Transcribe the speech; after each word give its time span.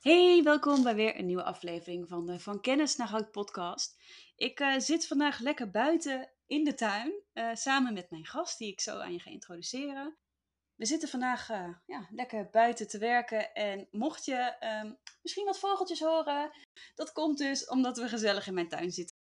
Hey, 0.00 0.42
welkom 0.42 0.82
bij 0.82 0.94
weer 0.94 1.18
een 1.18 1.26
nieuwe 1.26 1.42
aflevering 1.42 2.08
van 2.08 2.26
de 2.26 2.38
Van 2.38 2.60
Kennis 2.60 2.96
naar 2.96 3.08
Hout 3.08 3.30
podcast. 3.30 4.00
Ik 4.36 4.60
uh, 4.60 4.78
zit 4.78 5.06
vandaag 5.06 5.38
lekker 5.38 5.70
buiten 5.70 6.30
in 6.46 6.64
de 6.64 6.74
tuin, 6.74 7.12
uh, 7.34 7.54
samen 7.54 7.94
met 7.94 8.10
mijn 8.10 8.26
gast 8.26 8.58
die 8.58 8.72
ik 8.72 8.80
zo 8.80 8.98
aan 8.98 9.12
je 9.12 9.20
ga 9.20 9.30
introduceren. 9.30 10.16
We 10.74 10.86
zitten 10.86 11.08
vandaag 11.08 11.50
uh, 11.50 11.74
ja, 11.86 12.08
lekker 12.10 12.48
buiten 12.50 12.88
te 12.88 12.98
werken 12.98 13.54
en 13.54 13.88
mocht 13.90 14.24
je 14.24 14.56
um, 14.84 14.98
misschien 15.22 15.44
wat 15.44 15.58
vogeltjes 15.58 16.00
horen, 16.00 16.50
dat 16.94 17.12
komt 17.12 17.38
dus 17.38 17.68
omdat 17.68 17.96
we 17.96 18.08
gezellig 18.08 18.46
in 18.46 18.54
mijn 18.54 18.68
tuin 18.68 18.90
zitten. 18.90 19.16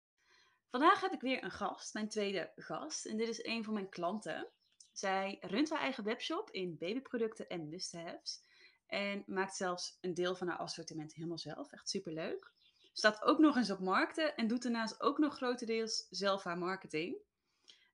Vandaag 0.69 1.01
heb 1.01 1.13
ik 1.13 1.21
weer 1.21 1.43
een 1.43 1.51
gast, 1.51 1.93
mijn 1.93 2.09
tweede 2.09 2.51
gast, 2.55 3.05
en 3.05 3.17
dit 3.17 3.27
is 3.27 3.43
een 3.43 3.63
van 3.63 3.73
mijn 3.73 3.89
klanten. 3.89 4.47
Zij 4.91 5.37
runt 5.41 5.69
haar 5.69 5.81
eigen 5.81 6.03
webshop 6.03 6.51
in 6.51 6.77
babyproducten 6.77 7.47
en 7.47 7.69
must-haves. 7.69 8.41
En 8.87 9.23
maakt 9.27 9.55
zelfs 9.55 9.97
een 10.01 10.13
deel 10.13 10.35
van 10.35 10.47
haar 10.47 10.57
assortiment 10.57 11.13
helemaal 11.13 11.37
zelf. 11.37 11.71
Echt 11.71 11.89
superleuk. 11.89 12.51
Staat 12.93 13.21
ook 13.21 13.39
nog 13.39 13.55
eens 13.55 13.71
op 13.71 13.79
markten 13.79 14.35
en 14.35 14.47
doet 14.47 14.63
daarnaast 14.63 15.01
ook 15.01 15.17
nog 15.17 15.35
grotendeels 15.35 16.07
zelf 16.09 16.43
haar 16.43 16.57
marketing. 16.57 17.17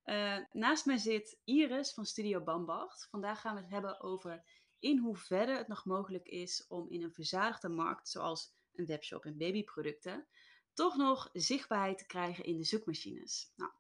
Uh, 0.06 0.38
naast 0.52 0.86
mij 0.86 0.98
zit 0.98 1.38
Iris 1.44 1.94
van 1.94 2.06
Studio 2.06 2.44
Bambacht. 2.44 3.08
Vandaag 3.10 3.42
gaan 3.42 3.56
we 3.56 3.62
het 3.62 3.70
hebben 3.70 4.02
over 4.02 4.44
in 4.80 4.98
hoeverre 4.98 5.58
het 5.58 5.68
nog 5.68 5.86
mogelijk 5.86 6.28
is 6.28 6.66
om 6.68 6.90
in 6.90 7.04
een 7.04 7.14
verzadigde 7.14 7.70
markt, 7.70 8.10
zoals 8.10 8.54
een 8.74 8.86
webshop 8.86 9.26
en 9.26 9.38
babyproducten, 9.38 10.28
toch 10.74 10.96
nog 10.96 11.30
zichtbaarheid 11.34 11.98
te 11.98 12.06
krijgen 12.06 12.44
in 12.44 12.58
de 12.58 12.64
zoekmachines. 12.64 13.52
Nou, 13.56 13.72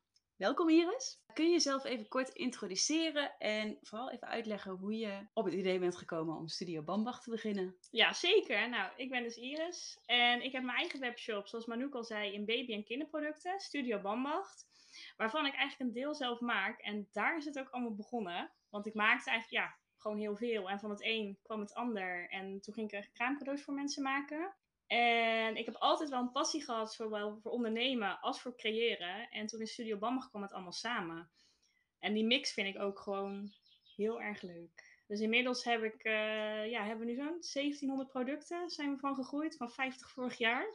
Welkom 0.41 0.69
Iris. 0.69 1.21
Kun 1.33 1.45
je 1.45 1.51
jezelf 1.51 1.83
even 1.83 2.07
kort 2.07 2.29
introduceren 2.29 3.37
en 3.37 3.77
vooral 3.81 4.11
even 4.11 4.27
uitleggen 4.27 4.71
hoe 4.71 4.97
je 4.97 5.27
op 5.33 5.45
het 5.45 5.53
idee 5.53 5.79
bent 5.79 5.97
gekomen 5.97 6.37
om 6.37 6.47
Studio 6.47 6.81
Bambach 6.81 7.21
te 7.21 7.29
beginnen? 7.29 7.75
Ja, 7.91 8.13
zeker. 8.13 8.69
Nou, 8.69 8.91
ik 8.95 9.09
ben 9.09 9.23
dus 9.23 9.35
Iris 9.35 9.99
en 10.05 10.43
ik 10.43 10.51
heb 10.51 10.63
mijn 10.63 10.77
eigen 10.77 10.99
webshop, 10.99 11.47
zoals 11.47 11.65
Manouk 11.65 11.95
al 11.95 12.03
zei, 12.03 12.33
in 12.33 12.45
baby- 12.45 12.73
en 12.73 12.83
kinderproducten, 12.83 13.59
Studio 13.59 13.99
Bambach, 13.99 14.47
waarvan 15.17 15.45
ik 15.45 15.53
eigenlijk 15.53 15.89
een 15.89 16.01
deel 16.01 16.15
zelf 16.15 16.39
maak. 16.39 16.79
En 16.79 17.07
daar 17.11 17.37
is 17.37 17.45
het 17.45 17.59
ook 17.59 17.69
allemaal 17.69 17.95
begonnen, 17.95 18.51
want 18.69 18.85
ik 18.85 18.93
maakte 18.93 19.29
eigenlijk 19.29 19.63
ja, 19.63 19.75
gewoon 19.97 20.17
heel 20.17 20.35
veel 20.35 20.69
en 20.69 20.79
van 20.79 20.89
het 20.89 21.03
een 21.03 21.37
kwam 21.43 21.59
het 21.59 21.73
ander. 21.73 22.29
En 22.29 22.61
toen 22.61 22.73
ging 22.73 22.91
ik 22.91 23.09
kraamcadeaus 23.13 23.63
voor 23.63 23.73
mensen 23.73 24.03
maken. 24.03 24.55
En 24.91 25.55
ik 25.55 25.65
heb 25.65 25.75
altijd 25.75 26.09
wel 26.09 26.19
een 26.19 26.31
passie 26.31 26.63
gehad, 26.63 26.93
zowel 26.93 27.39
voor 27.41 27.51
ondernemen 27.51 28.19
als 28.19 28.41
voor 28.41 28.55
creëren. 28.55 29.29
En 29.29 29.47
toen 29.47 29.59
in 29.59 29.67
Studio 29.67 29.97
Bammer 29.97 30.27
kwam 30.29 30.41
het 30.41 30.53
allemaal 30.53 30.71
samen. 30.71 31.29
En 31.99 32.13
die 32.13 32.25
mix 32.25 32.53
vind 32.53 32.75
ik 32.75 32.81
ook 32.81 32.99
gewoon 32.99 33.53
heel 33.95 34.21
erg 34.21 34.41
leuk. 34.41 35.03
Dus 35.07 35.19
inmiddels 35.19 35.63
heb 35.63 35.83
ik, 35.83 36.03
uh, 36.03 36.69
ja, 36.69 36.85
hebben 36.85 37.05
we 37.05 37.11
nu 37.11 37.15
zo'n 37.15 37.41
1700 37.53 38.09
producten 38.09 38.69
zijn 38.69 38.91
we 38.91 38.99
van 38.99 39.15
gegroeid, 39.15 39.57
van 39.57 39.71
50 39.71 40.09
vorig 40.09 40.37
jaar. 40.37 40.65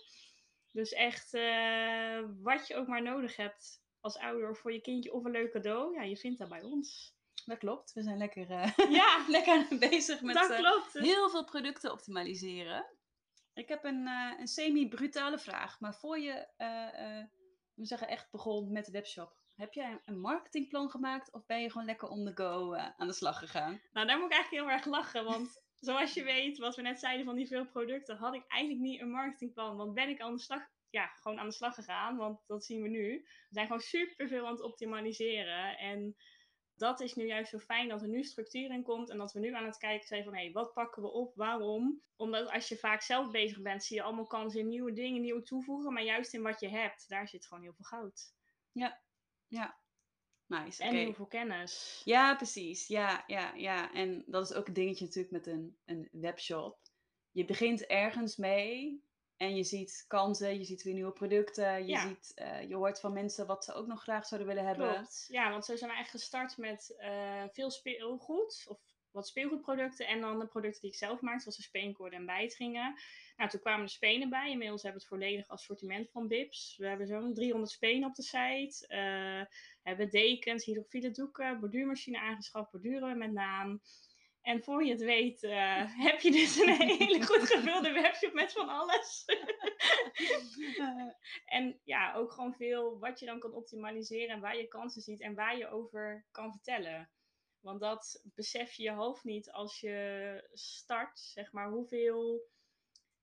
Dus 0.72 0.92
echt, 0.92 1.34
uh, 1.34 2.20
wat 2.42 2.67
je 2.67 2.77
ook 2.77 2.87
maar 2.87 3.03
nodig 3.03 3.37
hebt 3.37 3.83
als 4.00 4.19
ouder 4.19 4.56
voor 4.56 4.72
je 4.72 4.81
kindje 4.81 5.12
of 5.12 5.25
een 5.25 5.31
leuk 5.31 5.53
cadeau, 5.53 5.94
ja, 5.94 6.03
je 6.03 6.17
vindt 6.17 6.39
dat 6.39 6.48
bij 6.48 6.62
ons. 6.62 7.14
Dat 7.44 7.59
klopt. 7.59 7.92
We 7.92 8.03
zijn 8.03 8.19
lekker, 8.19 8.50
uh, 8.50 8.72
ja, 8.91 9.25
lekker 9.28 9.78
bezig 9.78 10.20
met 10.20 10.34
dat 10.34 10.56
klopt. 10.56 10.92
heel 10.92 11.31
veel 11.31 11.44
producten 11.44 11.92
optimaliseren. 11.92 12.95
Ik 13.57 13.69
heb 13.69 13.85
een, 13.85 14.07
uh, 14.07 14.33
een 14.39 14.47
semi-brutale 14.47 15.39
vraag. 15.39 15.81
Maar 15.81 15.95
voor 15.95 16.19
je, 16.19 16.49
uh, 16.59 17.25
we 17.75 17.85
zeggen, 17.85 18.09
echt 18.09 18.31
begon 18.31 18.73
met 18.73 18.85
de 18.85 18.93
webshop. 18.93 19.37
Heb 19.55 19.73
jij 19.73 20.01
een 20.05 20.21
marketingplan 20.21 20.91
gemaakt 20.91 21.33
of 21.33 21.47
ben 21.47 21.62
je 21.62 21.71
gewoon 21.71 21.87
lekker 21.87 22.09
on 22.09 22.25
the 22.25 22.33
go 22.34 22.75
aan 22.75 23.07
de 23.07 23.12
slag 23.12 23.39
gegaan? 23.39 23.81
Nou, 23.93 24.07
daar 24.07 24.19
moet 24.19 24.27
ik 24.27 24.33
eigenlijk 24.33 24.65
heel 24.65 24.77
erg 24.77 24.84
lachen. 24.84 25.25
Want 25.25 25.62
zoals 25.75 26.15
je 26.15 26.25
weet, 26.25 26.59
wat 26.59 26.77
we 26.77 26.83
net 26.83 26.99
zeiden 26.99 27.27
van 27.27 27.37
die 27.37 27.47
veel 27.47 27.67
producten, 27.67 28.17
had 28.17 28.34
ik 28.34 28.45
eigenlijk 28.47 28.83
niet 28.83 29.01
een 29.01 29.11
marketingplan. 29.11 29.77
Want 29.77 29.95
ben 29.95 30.09
ik 30.09 30.21
aan 30.21 30.34
de 30.34 30.41
slag, 30.41 30.62
ja, 30.91 31.07
gewoon 31.07 31.39
aan 31.39 31.49
de 31.49 31.55
slag 31.55 31.75
gegaan. 31.75 32.17
Want 32.17 32.43
dat 32.47 32.65
zien 32.65 32.83
we 32.83 32.89
nu. 32.89 33.23
We 33.23 33.55
zijn 33.55 33.67
gewoon 33.67 33.81
super 33.81 34.29
veel 34.29 34.47
aan 34.47 34.53
het 34.53 34.62
optimaliseren. 34.62 35.79
En 35.79 36.16
dat 36.76 37.00
is 37.00 37.14
nu 37.14 37.26
juist 37.26 37.50
zo 37.50 37.59
fijn 37.59 37.88
dat 37.88 38.03
er 38.03 38.09
nu 38.09 38.25
structuur 38.25 38.70
in 38.70 38.82
komt 38.82 39.10
en 39.10 39.19
dat 39.19 39.32
we 39.32 39.41
nu 39.41 39.54
aan 39.54 39.64
het 39.64 39.78
kijken 39.78 40.06
zijn 40.06 40.25
van 40.25 40.34
hé, 40.34 40.42
hey, 40.42 40.53
wat 40.53 40.72
pakken 40.72 41.03
we 41.03 41.09
op, 41.09 41.34
waarom? 41.34 42.03
Omdat 42.16 42.50
als 42.50 42.69
je 42.69 42.76
vaak 42.76 43.03
zelf 43.03 43.31
bezig 43.31 43.62
bent, 43.62 43.84
zie 43.84 43.97
je 43.97 44.03
allemaal 44.03 44.26
kansen 44.26 44.60
in 44.60 44.69
nieuwe 44.69 44.92
dingen, 44.92 45.20
nieuwe 45.20 45.42
toevoegen, 45.42 45.92
maar 45.92 46.03
juist 46.03 46.34
in 46.34 46.42
wat 46.42 46.60
je 46.60 46.69
hebt, 46.69 47.09
daar 47.09 47.28
zit 47.28 47.47
gewoon 47.47 47.62
heel 47.62 47.75
veel 47.75 47.84
goud. 47.84 48.34
Ja, 48.72 49.00
ja. 49.47 49.78
Nice. 50.47 50.82
En 50.82 50.94
heel 50.94 51.15
veel 51.15 51.26
kennis. 51.26 52.03
Ja, 52.04 52.34
precies. 52.34 52.86
Ja, 52.86 53.25
ja, 53.26 53.54
ja. 53.54 53.92
En 53.92 54.25
dat 54.26 54.50
is 54.50 54.56
ook 54.56 54.66
een 54.66 54.72
dingetje 54.72 55.04
natuurlijk 55.04 55.32
met 55.32 55.47
een, 55.47 55.76
een 55.84 56.09
webshop. 56.12 56.78
Je 57.31 57.44
begint 57.44 57.86
ergens 57.86 58.36
mee 58.36 59.04
en 59.36 59.56
je 59.56 59.64
ziet 59.64 60.04
kansen, 60.08 60.58
je 60.58 60.64
ziet 60.64 60.82
weer 60.82 60.94
nieuwe 60.94 61.12
producten, 61.12 61.86
je, 61.86 61.98
ziet, 61.98 62.32
uh, 62.36 62.69
je 62.69 62.74
hoort 62.74 63.00
van 63.00 63.12
mensen 63.12 63.47
wat 63.47 63.64
ze 63.64 63.72
ook 63.72 63.86
nog 63.86 64.02
graag 64.02 64.26
zouden 64.26 64.48
willen 64.48 64.66
hebben. 64.66 64.92
Klopt. 64.92 65.26
Ja, 65.28 65.50
want 65.50 65.64
zo 65.64 65.76
zijn 65.76 65.91
we 65.91 65.97
eigenlijk 65.97 66.24
gestart 66.24 66.56
met 66.56 66.94
uh, 66.98 67.44
veel 67.52 67.70
speelgoed, 67.70 68.64
of 68.69 68.78
wat 69.16 69.26
speelgoedproducten 69.26 70.06
en 70.06 70.20
dan 70.20 70.38
de 70.38 70.47
producten 70.47 70.80
die 70.80 70.91
ik 70.91 70.97
zelf 70.97 71.20
maakte, 71.20 71.41
zoals 71.41 71.56
de 71.56 71.62
speenkoorden 71.62 72.19
en 72.19 72.26
bijtringen. 72.26 72.94
Nou, 73.36 73.50
toen 73.50 73.60
kwamen 73.60 73.86
de 73.86 73.92
spenen 73.92 74.28
bij. 74.28 74.50
Inmiddels 74.50 74.82
hebben 74.82 75.00
we 75.00 75.06
het 75.08 75.20
volledig 75.20 75.48
assortiment 75.48 76.10
van 76.10 76.28
Bips. 76.28 76.76
We 76.78 76.86
hebben 76.86 77.06
zo'n 77.06 77.34
300 77.34 77.72
spenen 77.72 78.08
op 78.08 78.14
de 78.14 78.22
site. 78.22 78.84
Uh, 78.88 79.56
hebben 79.82 80.10
dekens, 80.10 80.64
hydrofiele 80.64 81.10
doeken, 81.10 81.60
borduurmachine 81.60 82.20
aangeschaft, 82.20 82.70
borduren 82.70 83.18
met 83.18 83.32
naam. 83.32 83.80
En 84.47 84.62
voor 84.62 84.84
je 84.84 84.91
het 84.91 85.03
weet, 85.03 85.43
uh, 85.43 85.99
heb 86.05 86.21
je 86.21 86.31
dus 86.31 86.57
een 86.57 86.73
hele 86.99 87.27
goed 87.27 87.51
gevulde 87.51 87.93
webshop 87.93 88.33
met 88.33 88.53
van 88.53 88.69
alles. 88.69 89.25
en 91.59 91.81
ja, 91.84 92.15
ook 92.15 92.33
gewoon 92.33 92.55
veel 92.55 92.99
wat 92.99 93.21
je 93.21 93.27
dan 93.27 93.39
kan 93.39 93.53
optimaliseren 93.53 94.34
en 94.34 94.41
waar 94.41 94.57
je 94.57 94.69
kansen 94.69 95.03
ziet 95.03 95.21
en 95.21 95.34
waar 95.34 95.59
je 95.59 95.69
over 95.69 96.27
kan 96.31 96.53
vertellen. 96.53 97.11
Want 97.61 97.81
dat 97.81 98.23
besef 98.34 98.73
je 98.73 98.83
je 98.83 98.91
hoofd 98.91 99.25
niet 99.25 99.51
als 99.51 99.81
je 99.81 100.49
start, 100.53 101.19
zeg 101.19 101.53
maar, 101.53 101.71
hoeveel 101.71 102.49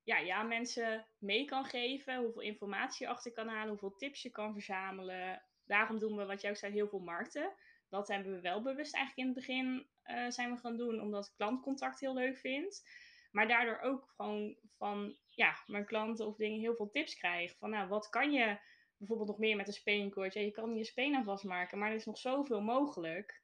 ja, 0.04 0.18
ja, 0.18 0.44
mensen 0.44 1.08
mee 1.18 1.46
kan 1.46 1.66
geven, 1.66 2.24
hoeveel 2.24 2.42
informatie 2.42 3.06
je 3.06 3.12
achter 3.12 3.32
kan 3.32 3.48
halen, 3.48 3.70
hoeveel 3.70 3.96
tips 3.96 4.22
je 4.22 4.30
kan 4.30 4.54
verzamelen. 4.54 5.44
Daarom 5.66 6.00
doen 6.00 6.16
we, 6.16 6.26
wat 6.26 6.42
jij 6.42 6.50
ook 6.50 6.58
zei, 6.58 6.74
heel 6.74 6.88
veel 6.90 7.00
markten. 7.00 7.54
Dat 7.90 8.08
hebben 8.08 8.34
we 8.34 8.42
wel 8.42 8.62
bewust 8.62 8.96
eigenlijk 8.96 9.18
in 9.28 9.36
het 9.36 9.46
begin 9.46 9.92
uh, 10.06 10.30
zijn 10.30 10.52
we 10.52 10.58
gaan 10.58 10.78
doen, 10.78 11.02
omdat 11.02 11.26
ik 11.26 11.32
klantcontact 11.36 12.00
heel 12.00 12.14
leuk 12.14 12.38
vind. 12.38 12.84
Maar 13.32 13.48
daardoor 13.48 13.80
ook 13.80 14.14
gewoon 14.16 14.58
van 14.78 15.18
ja, 15.28 15.56
mijn 15.66 15.86
klanten 15.86 16.28
of 16.28 16.36
dingen 16.36 16.60
heel 16.60 16.76
veel 16.76 16.90
tips 16.90 17.16
krijg. 17.16 17.58
Van 17.58 17.70
nou, 17.70 17.88
wat 17.88 18.10
kan 18.10 18.32
je 18.32 18.60
bijvoorbeeld 18.98 19.30
nog 19.30 19.38
meer 19.38 19.56
met 19.56 19.68
een 19.68 19.74
speenkoord? 19.74 20.34
Ja, 20.34 20.42
je 20.42 20.52
kan 20.52 20.76
je 20.76 20.84
speen 20.84 21.16
aan 21.16 21.24
vastmaken, 21.24 21.78
maar 21.78 21.90
er 21.90 21.96
is 21.96 22.06
nog 22.06 22.18
zoveel 22.18 22.62
mogelijk. 22.62 23.42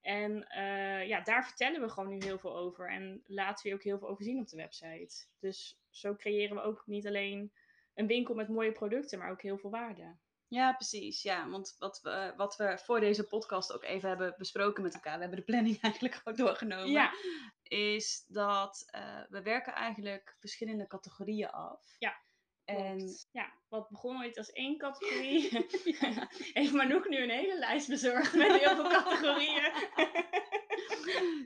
En 0.00 0.46
uh, 0.56 1.06
ja, 1.06 1.20
daar 1.20 1.46
vertellen 1.46 1.80
we 1.80 1.88
gewoon 1.88 2.08
nu 2.08 2.18
heel 2.24 2.38
veel 2.38 2.56
over. 2.56 2.90
En 2.90 3.22
laten 3.26 3.68
we 3.68 3.74
ook 3.74 3.82
heel 3.82 3.98
veel 3.98 4.08
over 4.08 4.24
zien 4.24 4.40
op 4.40 4.48
de 4.48 4.56
website. 4.56 5.26
Dus 5.38 5.80
zo 5.90 6.14
creëren 6.14 6.56
we 6.56 6.62
ook 6.62 6.82
niet 6.86 7.06
alleen 7.06 7.52
een 7.94 8.06
winkel 8.06 8.34
met 8.34 8.48
mooie 8.48 8.72
producten, 8.72 9.18
maar 9.18 9.30
ook 9.30 9.42
heel 9.42 9.58
veel 9.58 9.70
waarde. 9.70 10.16
Ja, 10.48 10.72
precies. 10.72 11.22
Ja, 11.22 11.48
want 11.48 11.76
wat 11.78 12.00
we, 12.02 12.32
wat 12.36 12.56
we 12.56 12.78
voor 12.78 13.00
deze 13.00 13.24
podcast 13.24 13.72
ook 13.72 13.84
even 13.84 14.08
hebben 14.08 14.34
besproken 14.38 14.82
met 14.82 14.94
elkaar, 14.94 15.14
we 15.14 15.20
hebben 15.20 15.38
de 15.38 15.44
planning 15.44 15.80
eigenlijk 15.82 16.14
gewoon 16.14 16.38
doorgenomen, 16.38 16.90
ja. 16.90 17.12
is 17.62 18.24
dat 18.28 18.90
uh, 18.94 19.20
we 19.28 19.42
werken 19.42 19.72
eigenlijk 19.72 20.36
verschillende 20.38 20.86
categorieën 20.86 21.50
af. 21.50 21.96
Ja. 21.98 22.26
En 22.64 23.16
ja, 23.30 23.52
wat 23.68 23.88
begon 23.88 24.18
ooit 24.18 24.38
als 24.38 24.52
één 24.52 24.78
categorie, 24.78 25.52
ja. 26.00 26.28
heeft 26.58 26.72
Manouk 26.72 27.08
nu 27.08 27.22
een 27.22 27.30
hele 27.30 27.58
lijst 27.58 27.88
bezorgd 27.88 28.34
met 28.34 28.52
heel 28.52 28.74
veel 28.74 28.88
categorieën. 28.88 29.72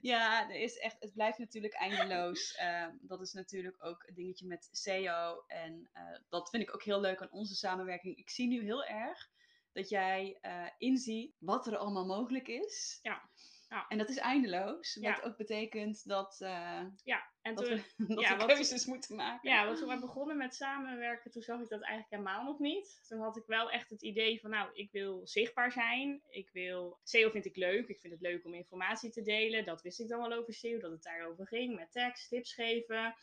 Ja, 0.00 0.50
er 0.50 0.60
is 0.60 0.78
echt, 0.78 0.96
het 1.00 1.12
blijft 1.12 1.38
natuurlijk 1.38 1.74
eindeloos. 1.74 2.58
Uh, 2.62 2.86
dat 3.00 3.20
is 3.20 3.32
natuurlijk 3.32 3.84
ook 3.84 4.02
een 4.06 4.14
dingetje 4.14 4.46
met 4.46 4.68
SEO. 4.72 5.44
En 5.46 5.90
uh, 5.94 6.18
dat 6.28 6.50
vind 6.50 6.62
ik 6.62 6.74
ook 6.74 6.82
heel 6.82 7.00
leuk 7.00 7.22
aan 7.22 7.30
onze 7.30 7.54
samenwerking. 7.54 8.16
Ik 8.16 8.30
zie 8.30 8.48
nu 8.48 8.62
heel 8.64 8.84
erg 8.84 9.30
dat 9.72 9.88
jij 9.88 10.38
uh, 10.42 10.66
inziet 10.78 11.34
wat 11.38 11.66
er 11.66 11.76
allemaal 11.76 12.06
mogelijk 12.06 12.48
is. 12.48 12.98
Ja. 13.02 13.30
Ja. 13.72 13.86
En 13.88 13.98
dat 13.98 14.08
is 14.08 14.16
eindeloos. 14.16 14.94
Wat 14.94 15.16
ja. 15.16 15.20
ook 15.24 15.36
betekent 15.36 16.08
dat, 16.08 16.40
uh, 16.42 16.82
ja, 17.04 17.30
en 17.42 17.54
dat 17.54 17.64
toen, 17.64 17.82
we, 17.96 18.06
dat 18.14 18.20
ja, 18.20 18.36
we 18.36 18.46
keuzes 18.46 18.86
moeten 18.86 19.16
maken. 19.16 19.50
Ja, 19.50 19.64
want 19.66 19.78
toen 19.78 19.88
we 19.88 19.98
begonnen 19.98 20.36
met 20.36 20.54
samenwerken, 20.54 21.30
toen 21.30 21.42
zag 21.42 21.60
ik 21.60 21.68
dat 21.68 21.80
eigenlijk 21.82 22.10
helemaal 22.10 22.44
nog 22.44 22.58
niet. 22.58 23.00
Toen 23.08 23.20
had 23.20 23.36
ik 23.36 23.46
wel 23.46 23.70
echt 23.70 23.90
het 23.90 24.02
idee 24.02 24.40
van, 24.40 24.50
nou, 24.50 24.70
ik 24.74 24.92
wil 24.92 25.26
zichtbaar 25.26 25.72
zijn. 25.72 26.22
Ik 26.28 26.50
wil... 26.52 26.98
SEO 27.02 27.30
vind 27.30 27.46
ik 27.46 27.56
leuk. 27.56 27.88
Ik 27.88 28.00
vind 28.00 28.12
het 28.12 28.22
leuk 28.22 28.44
om 28.44 28.54
informatie 28.54 29.10
te 29.10 29.22
delen. 29.22 29.64
Dat 29.64 29.82
wist 29.82 30.00
ik 30.00 30.08
dan 30.08 30.28
wel 30.28 30.38
over 30.38 30.54
SEO, 30.54 30.78
dat 30.78 30.90
het 30.90 31.02
daarover 31.02 31.46
ging. 31.46 31.74
Met 31.74 31.92
tekst, 31.92 32.28
tips 32.28 32.54
geven. 32.54 33.14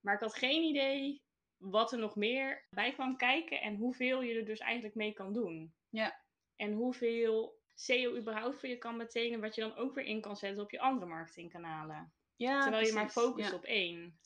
Maar 0.00 0.14
ik 0.14 0.20
had 0.20 0.34
geen 0.34 0.62
idee 0.62 1.22
wat 1.56 1.92
er 1.92 1.98
nog 1.98 2.16
meer 2.16 2.66
bij 2.70 2.92
kwam 2.92 3.16
kijken. 3.16 3.60
En 3.60 3.76
hoeveel 3.76 4.22
je 4.22 4.34
er 4.34 4.44
dus 4.44 4.60
eigenlijk 4.60 4.94
mee 4.94 5.12
kan 5.12 5.32
doen. 5.32 5.74
Ja. 5.88 6.24
En 6.56 6.72
hoeveel 6.72 7.57
SEO 7.80 8.16
überhaupt 8.16 8.58
voor 8.58 8.68
je 8.68 8.78
kan 8.78 8.98
betekenen, 8.98 9.40
wat 9.40 9.54
je 9.54 9.60
dan 9.60 9.76
ook 9.76 9.94
weer 9.94 10.04
in 10.04 10.20
kan 10.20 10.36
zetten 10.36 10.62
op 10.62 10.70
je 10.70 10.80
andere 10.80 11.06
marketingkanalen. 11.10 12.12
Ja, 12.36 12.60
terwijl 12.60 12.86
je 12.86 12.92
maar 12.92 13.10
focust 13.10 13.50
Ja. 13.50 13.56
op 13.56 13.64
één. 13.64 14.18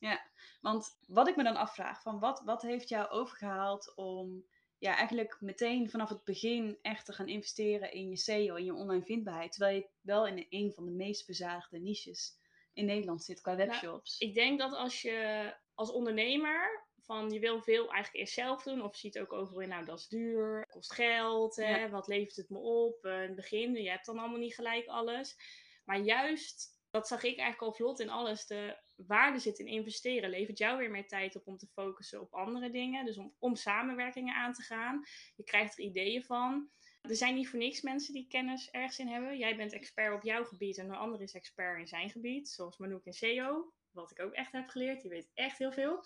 Want 0.61 0.99
wat 1.07 1.29
ik 1.29 1.37
me 1.37 1.43
dan 1.43 1.57
afvraag, 1.57 2.03
van 2.03 2.19
wat, 2.19 2.43
wat 2.45 2.63
heeft 2.63 2.89
jou 2.89 3.09
overgehaald 3.09 3.93
om 3.97 4.47
ja, 4.79 4.97
eigenlijk 4.97 5.37
meteen 5.41 5.91
vanaf 5.91 6.09
het 6.09 6.25
begin 6.25 6.79
echt 6.83 7.07
te 7.07 7.13
gaan 7.13 7.29
investeren 7.29 7.93
in 7.93 8.09
je 8.09 8.17
SEO, 8.17 8.55
in 8.55 8.65
je 8.65 8.75
online 8.75 9.05
vindbaarheid, 9.05 9.53
terwijl 9.53 9.77
je 9.77 9.89
wel 10.01 10.27
in 10.27 10.47
een 10.49 10.73
van 10.73 10.85
de 10.85 10.91
meest 10.91 11.27
bezadigde 11.27 11.79
niches 11.79 12.41
in 12.73 12.85
Nederland 12.85 13.25
zit 13.25 13.41
qua 13.41 13.57
webshops. 13.57 14.19
Ik 14.19 14.35
denk 14.35 14.59
dat 14.59 14.73
als 14.73 15.03
je 15.03 15.53
als 15.75 15.93
ondernemer 15.93 16.87
van 17.05 17.31
je 17.31 17.39
wil 17.41 17.63
veel 17.63 17.81
eigenlijk 17.93 18.15
eerst 18.15 18.35
zelf 18.35 18.63
doen, 18.63 18.83
of 18.83 18.93
je 18.93 18.99
ziet 18.99 19.19
ook 19.19 19.33
overal 19.33 19.61
in, 19.61 19.69
nou 19.69 19.85
dat 19.85 19.99
is 19.99 20.09
duur, 20.09 20.67
kost 20.71 20.93
geld, 20.93 21.57
hè, 21.57 21.77
Ja. 21.77 21.89
wat 21.91 22.07
levert 22.07 22.37
het 22.37 22.49
me 22.49 22.59
op, 22.59 23.05
eh, 23.05 23.13
in 23.15 23.27
het 23.27 23.35
begin, 23.35 23.75
je 23.75 23.91
hebt 23.91 24.07
dan 24.07 24.19
allemaal 24.19 24.39
niet 24.39 24.55
gelijk 24.55 24.87
alles. 24.87 25.37
Maar 25.85 25.99
juist, 25.99 26.81
dat 26.91 27.09
zag 27.09 27.19
ik 27.19 27.39
eigenlijk 27.39 27.63
al 27.63 27.73
vlot 27.73 28.01
in 28.01 28.11
alles, 28.11 28.47
de 28.47 28.77
waarde 28.97 29.39
zit 29.39 29.59
in 29.59 29.67
investeren, 29.67 30.31
levert 30.31 30.59
jou 30.59 30.79
weer 30.79 30.91
meer 30.91 31.07
tijd 31.07 31.37
op 31.37 31.47
om 31.47 31.57
te 31.57 31.67
focussen 31.67 32.21
op 32.21 32.35
andere 32.35 32.71
dingen, 32.71 33.05
dus 33.05 33.17
om, 33.17 33.35
om 33.39 33.57
samenwerkingen 33.57 34.35
aan 34.35 34.53
te 34.53 34.63
gaan. 34.63 35.03
Je 35.37 35.45
krijgt 35.45 35.79
er 35.79 35.85
ideeën 35.85 36.23
van. 36.23 36.71
Er 37.01 37.17
zijn 37.17 37.35
niet 37.35 37.49
voor 37.49 37.59
niks 37.59 37.81
mensen 37.81 38.15
die 38.15 38.27
kennis 38.29 38.71
ergens 38.71 38.99
in 38.99 39.09
hebben. 39.09 39.39
Jij 39.39 39.57
bent 39.57 39.73
expert 39.73 40.15
op 40.15 40.23
jouw 40.23 40.45
gebied 40.45 40.79
en 40.79 40.89
een 40.89 40.95
ander 40.95 41.21
is 41.21 41.33
expert 41.35 41.79
in 41.79 41.87
zijn 41.87 42.11
gebied. 42.11 42.49
Zoals 42.49 42.77
Manouk 42.79 43.05
in 43.05 43.13
SEO, 43.13 43.73
wat 43.91 44.11
ik 44.11 44.21
ook 44.21 44.33
echt 44.33 44.53
heb 44.53 44.69
geleerd. 44.69 45.01
Die 45.01 45.11
weet 45.11 45.31
echt 45.35 45.59
heel 45.59 45.73
veel. 45.73 46.05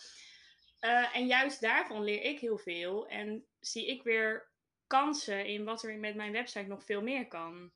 Eh, 0.79 1.17
en 1.17 1.27
juist 1.27 1.61
daarvan 1.61 2.05
leer 2.05 2.23
ik 2.23 2.39
heel 2.39 2.59
veel. 2.59 3.09
En 3.09 3.47
zie 3.61 3.87
ik 3.87 4.03
weer 4.03 4.51
kansen 4.87 5.47
in 5.47 5.65
wat 5.65 5.83
er 5.83 5.99
met 5.99 6.15
mijn 6.15 6.33
website 6.33 6.67
nog 6.67 6.85
veel 6.85 7.03
meer 7.03 7.29
kan. 7.29 7.73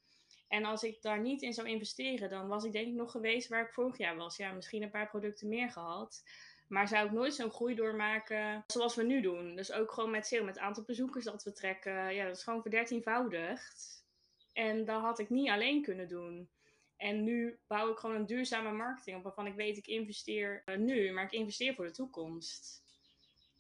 En 0.49 0.65
als 0.65 0.83
ik 0.83 1.03
daar 1.03 1.21
niet 1.21 1.43
in 1.43 1.53
zou 1.53 1.69
investeren, 1.69 2.29
dan 2.29 2.49
was 2.49 2.65
ik 2.65 2.73
denk 2.73 2.87
ik 2.87 2.95
nog 2.95 3.11
geweest 3.11 3.49
waar 3.49 3.65
ik 3.65 3.73
vorig 3.73 3.99
jaar 3.99 4.17
was. 4.17 4.37
Ja, 4.37 4.53
misschien 4.53 4.83
een 4.83 4.91
paar 4.91 5.09
producten 5.09 5.49
meer 5.49 5.71
gehad. 5.71 6.23
Maar 6.69 6.89
zou 6.89 7.07
ik 7.07 7.13
nooit 7.13 7.35
zo'n 7.35 7.51
groei 7.51 7.75
doormaken 7.75 8.65
zoals 8.67 8.95
we 8.95 9.03
nu 9.03 9.21
doen. 9.21 9.57
Dus 9.57 9.73
ook 9.73 9.93
gewoon 9.93 10.11
met 10.11 10.27
SEO, 10.27 10.45
met 10.45 10.55
het 10.55 10.65
aantal 10.65 10.85
bezoekers 10.85 11.25
dat 11.25 11.43
we 11.43 11.53
trekken. 11.53 12.15
Ja, 12.15 12.27
dat 12.27 12.37
is 12.37 12.43
gewoon 12.43 12.63
verdertienvoudigd. 12.63 14.05
En 14.53 14.85
dat 14.85 15.01
had 15.01 15.19
ik 15.19 15.31
niet 15.31 15.49
alleen 15.49 15.83
kunnen 15.83 16.09
doen. 16.09 16.51
En 16.97 17.25
nu 17.25 17.59
bouw 17.67 17.91
ik 17.91 17.99
gewoon 17.99 18.17
een 18.17 18.27
duurzame 18.27 18.73
marketing 18.73 19.17
op 19.17 19.23
waarvan 19.23 19.47
ik 19.47 19.55
weet 19.55 19.77
ik 19.77 19.87
investeer 19.87 20.63
eh, 20.65 20.77
nu, 20.77 21.13
maar 21.13 21.25
ik 21.25 21.33
investeer 21.33 21.75
voor 21.75 21.87
de 21.87 21.91
toekomst. 21.91 22.83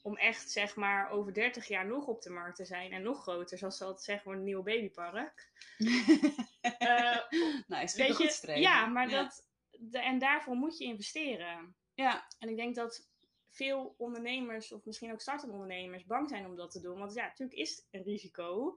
Om 0.02 0.16
echt 0.16 0.50
zeg 0.50 0.76
maar 0.76 1.10
over 1.10 1.34
30 1.34 1.68
jaar 1.68 1.86
nog 1.86 2.06
op 2.06 2.22
de 2.22 2.30
markt 2.30 2.56
te 2.56 2.64
zijn 2.64 2.92
en 2.92 3.02
nog 3.02 3.22
groter, 3.22 3.58
zoals 3.58 3.76
ze 3.76 3.84
altijd 3.84 4.04
zeggen, 4.04 4.32
een 4.32 4.44
nieuw 4.44 4.62
babypark. 4.62 5.48
Eh, 6.60 7.18
nou, 7.66 7.82
is 7.82 7.94
weet 7.94 8.14
goed 8.14 8.30
streven. 8.30 8.60
ja, 8.62 8.86
maar 8.86 9.08
Dat, 9.08 9.48
de, 9.70 9.98
en 9.98 10.18
daarvoor 10.18 10.54
moet 10.54 10.78
je 10.78 10.84
investeren. 10.84 11.74
Ja, 11.94 12.26
En 12.38 12.48
ik 12.48 12.56
denk 12.56 12.74
dat 12.74 13.08
veel 13.50 13.94
ondernemers, 13.98 14.72
of 14.72 14.84
misschien 14.84 15.12
ook 15.12 15.20
startende 15.20 15.54
ondernemers, 15.54 16.04
bang 16.04 16.28
zijn 16.28 16.46
om 16.46 16.56
dat 16.56 16.70
te 16.70 16.80
doen. 16.80 16.98
Want 16.98 17.14
ja, 17.14 17.24
natuurlijk 17.24 17.58
is 17.58 17.76
het 17.76 17.86
een 17.90 18.02
risico. 18.02 18.76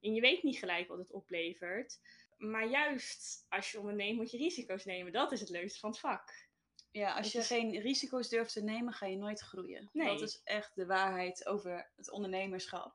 En 0.00 0.14
je 0.14 0.20
weet 0.20 0.42
niet 0.42 0.58
gelijk 0.58 0.88
wat 0.88 0.98
het 0.98 1.12
oplevert. 1.12 2.00
Maar 2.38 2.66
juist 2.66 3.46
als 3.48 3.70
je 3.70 3.78
onderneemt, 3.78 4.16
moet 4.16 4.30
je 4.30 4.38
risico's 4.38 4.84
nemen. 4.84 5.12
Dat 5.12 5.32
is 5.32 5.40
het 5.40 5.48
leukste 5.48 5.78
van 5.78 5.90
het 5.90 5.98
vak. 5.98 6.50
Ja, 6.92 7.14
als 7.16 7.32
je 7.32 7.38
is- 7.38 7.46
geen 7.46 7.80
risico's 7.80 8.28
durft 8.28 8.52
te 8.52 8.62
nemen, 8.62 8.92
ga 8.92 9.06
je 9.06 9.16
nooit 9.16 9.40
groeien. 9.40 9.88
Nee. 9.92 10.06
Dat 10.06 10.20
is 10.28 10.40
echt 10.44 10.74
de 10.74 10.86
waarheid 10.86 11.46
over 11.46 11.90
het 11.96 12.10
ondernemerschap. 12.10 12.94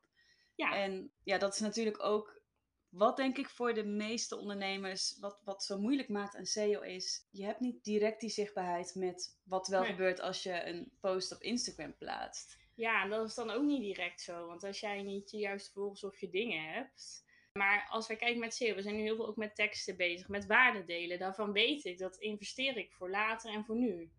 Ja, 0.55 0.75
En 0.75 1.11
ja, 1.23 1.37
dat 1.37 1.53
is 1.53 1.59
natuurlijk 1.59 2.03
ook 2.03 2.41
wat 2.89 3.17
denk 3.17 3.37
ik 3.37 3.49
voor 3.49 3.73
de 3.73 3.83
meeste 3.85 4.35
ondernemers, 4.37 5.17
wat, 5.19 5.41
wat 5.43 5.63
zo 5.63 5.79
moeilijk 5.79 6.09
maakt 6.09 6.35
aan 6.35 6.45
SEO 6.45 6.81
is, 6.81 7.27
je 7.31 7.43
hebt 7.45 7.59
niet 7.59 7.83
direct 7.83 8.19
die 8.21 8.29
zichtbaarheid 8.29 8.95
met 8.95 9.37
wat 9.43 9.67
wel 9.67 9.81
Nee. 9.81 9.89
gebeurt 9.89 10.19
als 10.19 10.43
je 10.43 10.65
een 10.65 10.91
post 10.99 11.31
op 11.31 11.41
Instagram 11.41 11.97
plaatst. 11.97 12.57
ja, 12.75 13.03
en 13.03 13.09
dat 13.09 13.27
is 13.27 13.35
dan 13.35 13.49
ook 13.49 13.63
niet 13.63 13.81
direct 13.81 14.21
zo. 14.21 14.47
Want 14.47 14.63
als 14.63 14.79
jij 14.79 15.01
niet 15.01 15.31
je 15.31 15.37
juiste 15.37 15.71
volgers 15.71 16.03
of 16.03 16.19
je 16.19 16.29
dingen 16.29 16.73
hebt. 16.73 17.25
Maar 17.57 17.87
als 17.89 18.07
wij 18.07 18.17
kijken 18.17 18.39
met 18.39 18.53
SEO, 18.53 18.75
we 18.75 18.81
zijn 18.81 18.95
nu 18.95 19.01
heel 19.01 19.15
veel 19.15 19.27
ook 19.27 19.35
met 19.35 19.55
teksten 19.55 19.97
bezig, 19.97 20.27
met 20.27 20.45
waarde 20.45 20.83
delen. 20.83 21.19
Daarvan 21.19 21.51
weet 21.51 21.85
ik, 21.85 21.97
dat 21.97 22.17
investeer 22.17 22.77
ik 22.77 22.91
voor 22.91 23.09
later 23.09 23.53
en 23.53 23.65
voor 23.65 23.75
nu. 23.75 24.11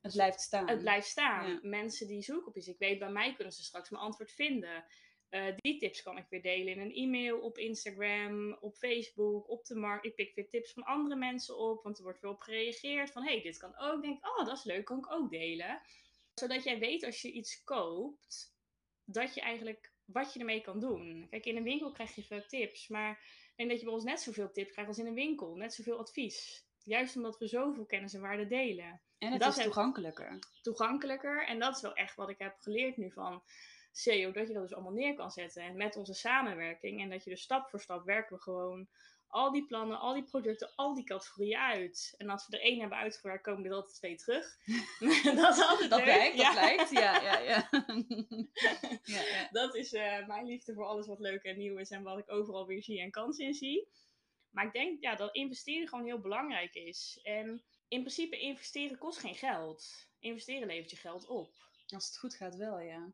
Het 0.00 0.12
blijft 0.12 0.40
staan. 0.40 0.68
Het 0.68 0.80
blijft 0.80 1.06
staan. 1.06 1.50
Ja. 1.50 1.58
Mensen 1.62 2.06
die 2.06 2.22
zoeken 2.22 2.46
op 2.46 2.56
iets. 2.56 2.68
Ik 2.68 2.78
weet, 2.78 2.98
bij 2.98 3.10
mij 3.10 3.34
kunnen 3.34 3.52
ze 3.52 3.62
straks 3.62 3.90
mijn 3.90 4.02
antwoord 4.02 4.32
vinden. 4.32 4.84
Eh, 5.28 5.54
die 5.56 5.78
tips 5.78 6.02
kan 6.02 6.18
ik 6.18 6.26
weer 6.28 6.42
delen 6.42 6.72
in 6.72 6.80
een 6.80 6.94
e-mail, 6.94 7.38
op 7.38 7.58
Instagram, 7.58 8.56
op 8.60 8.76
Facebook, 8.76 9.48
op 9.48 9.64
de 9.64 9.74
markt. 9.74 10.04
Ik 10.04 10.14
pik 10.14 10.34
weer 10.34 10.48
tips 10.48 10.72
van 10.72 10.82
andere 10.82 11.16
mensen 11.16 11.58
op, 11.58 11.82
want 11.82 11.98
er 11.98 12.04
wordt 12.04 12.20
weer 12.20 12.30
op 12.30 12.40
gereageerd. 12.40 13.10
Van, 13.10 13.24
hey, 13.24 13.42
dit 13.42 13.56
kan 13.56 13.78
ook. 13.78 14.02
Denk 14.02 14.26
oh, 14.26 14.46
dat 14.46 14.58
is 14.58 14.64
leuk, 14.64 14.84
kan 14.84 14.98
ik 14.98 15.12
ook 15.12 15.30
delen. 15.30 15.80
Zodat 16.34 16.64
jij 16.64 16.78
weet 16.78 17.04
als 17.04 17.22
je 17.22 17.32
iets 17.32 17.64
koopt, 17.64 18.54
dat 19.04 19.34
je 19.34 19.40
eigenlijk 19.40 19.92
wat 20.12 20.32
je 20.32 20.38
ermee 20.38 20.60
kan 20.60 20.80
doen. 20.80 21.26
Kijk, 21.30 21.46
in 21.46 21.56
een 21.56 21.62
winkel 21.62 21.92
krijg 21.92 22.14
je 22.14 22.22
veel 22.22 22.46
tips, 22.46 22.88
maar 22.88 23.10
ik 23.10 23.56
denk 23.56 23.70
dat 23.70 23.78
je 23.78 23.84
bij 23.84 23.94
ons 23.94 24.04
net 24.04 24.20
zoveel 24.20 24.50
tips 24.50 24.72
krijgt 24.72 24.90
als 24.90 24.98
in 24.98 25.06
een 25.06 25.14
winkel. 25.14 25.54
Net 25.54 25.74
zoveel 25.74 25.98
advies. 25.98 26.66
Juist 26.82 27.16
omdat 27.16 27.38
we 27.38 27.46
zoveel 27.46 27.86
kennis 27.86 28.14
en 28.14 28.20
waarde 28.20 28.46
delen 28.46 29.00
en 29.18 29.32
het 29.32 29.40
dat 29.40 29.56
is 29.56 29.64
toegankelijker. 29.64 30.38
toegankelijker. 30.62 31.46
En 31.46 31.58
dat 31.58 31.76
is 31.76 31.82
wel 31.82 31.94
echt 31.94 32.16
wat 32.16 32.28
ik 32.28 32.38
heb 32.38 32.56
geleerd 32.58 32.96
nu 32.96 33.10
van 33.10 33.42
SEO. 33.92 34.32
Dat 34.32 34.48
je 34.48 34.52
dat 34.54 34.62
dus 34.62 34.74
allemaal 34.74 34.92
neer 34.92 35.14
kan 35.14 35.30
zetten. 35.30 35.62
En 35.62 35.76
met 35.76 35.96
onze 35.96 36.14
samenwerking. 36.14 37.00
En 37.00 37.10
dat 37.10 37.24
je 37.24 37.30
dus 37.30 37.42
stap 37.42 37.68
voor 37.68 37.80
stap 37.80 38.04
werken 38.04 38.36
we 38.36 38.42
gewoon 38.42 38.88
al 39.28 39.52
die 39.52 39.66
plannen, 39.66 39.98
al 39.98 40.14
die 40.14 40.22
producten, 40.22 40.72
al 40.74 40.94
die 40.94 41.04
categorieën 41.04 41.58
uit. 41.58 42.14
En 42.16 42.28
als 42.28 42.46
we 42.46 42.56
er 42.56 42.62
één 42.62 42.80
hebben 42.80 42.98
uitgewerkt, 42.98 43.42
komen 43.42 43.64
er 43.64 43.72
altijd 43.72 43.94
twee 43.94 44.16
terug. 44.16 44.56
dat 45.42 45.56
is 45.56 45.62
altijd 45.64 45.90
Dat 45.90 45.98
leuk. 45.98 46.04
blijkt, 46.04 46.36
dat 46.36 46.50
blijkt. 46.52 46.90
Ja, 46.90 47.22
ja, 47.22 47.38
ja. 47.38 47.68
ja, 49.14 49.22
ja. 49.22 49.48
Dat 49.50 49.74
is 49.74 49.92
eh, 49.92 50.26
mijn 50.26 50.46
liefde 50.46 50.74
voor 50.74 50.84
alles 50.84 51.06
wat 51.06 51.18
leuk 51.20 51.42
en 51.42 51.58
nieuw 51.58 51.78
is. 51.78 51.90
En 51.90 52.02
wat 52.02 52.18
ik 52.18 52.32
overal 52.32 52.66
weer 52.66 52.82
zie 52.82 53.00
en 53.00 53.10
kansen 53.10 53.46
in 53.46 53.54
zie. 53.54 53.88
Maar 54.50 54.64
ik 54.64 54.72
denk 54.72 55.00
ja, 55.00 55.14
dat 55.14 55.34
investeren 55.34 55.88
gewoon 55.88 56.04
heel 56.04 56.20
belangrijk 56.20 56.74
is. 56.74 57.20
En 57.22 57.62
in 57.88 58.00
principe 58.00 58.38
investeren 58.38 58.98
kost 58.98 59.18
geen 59.18 59.34
geld. 59.34 60.08
Investeren 60.18 60.66
levert 60.66 60.90
je 60.90 60.96
geld 60.96 61.26
op. 61.26 61.50
Als 61.88 62.06
het 62.06 62.18
goed 62.18 62.34
gaat 62.34 62.56
wel, 62.56 62.78
ja. 62.78 63.12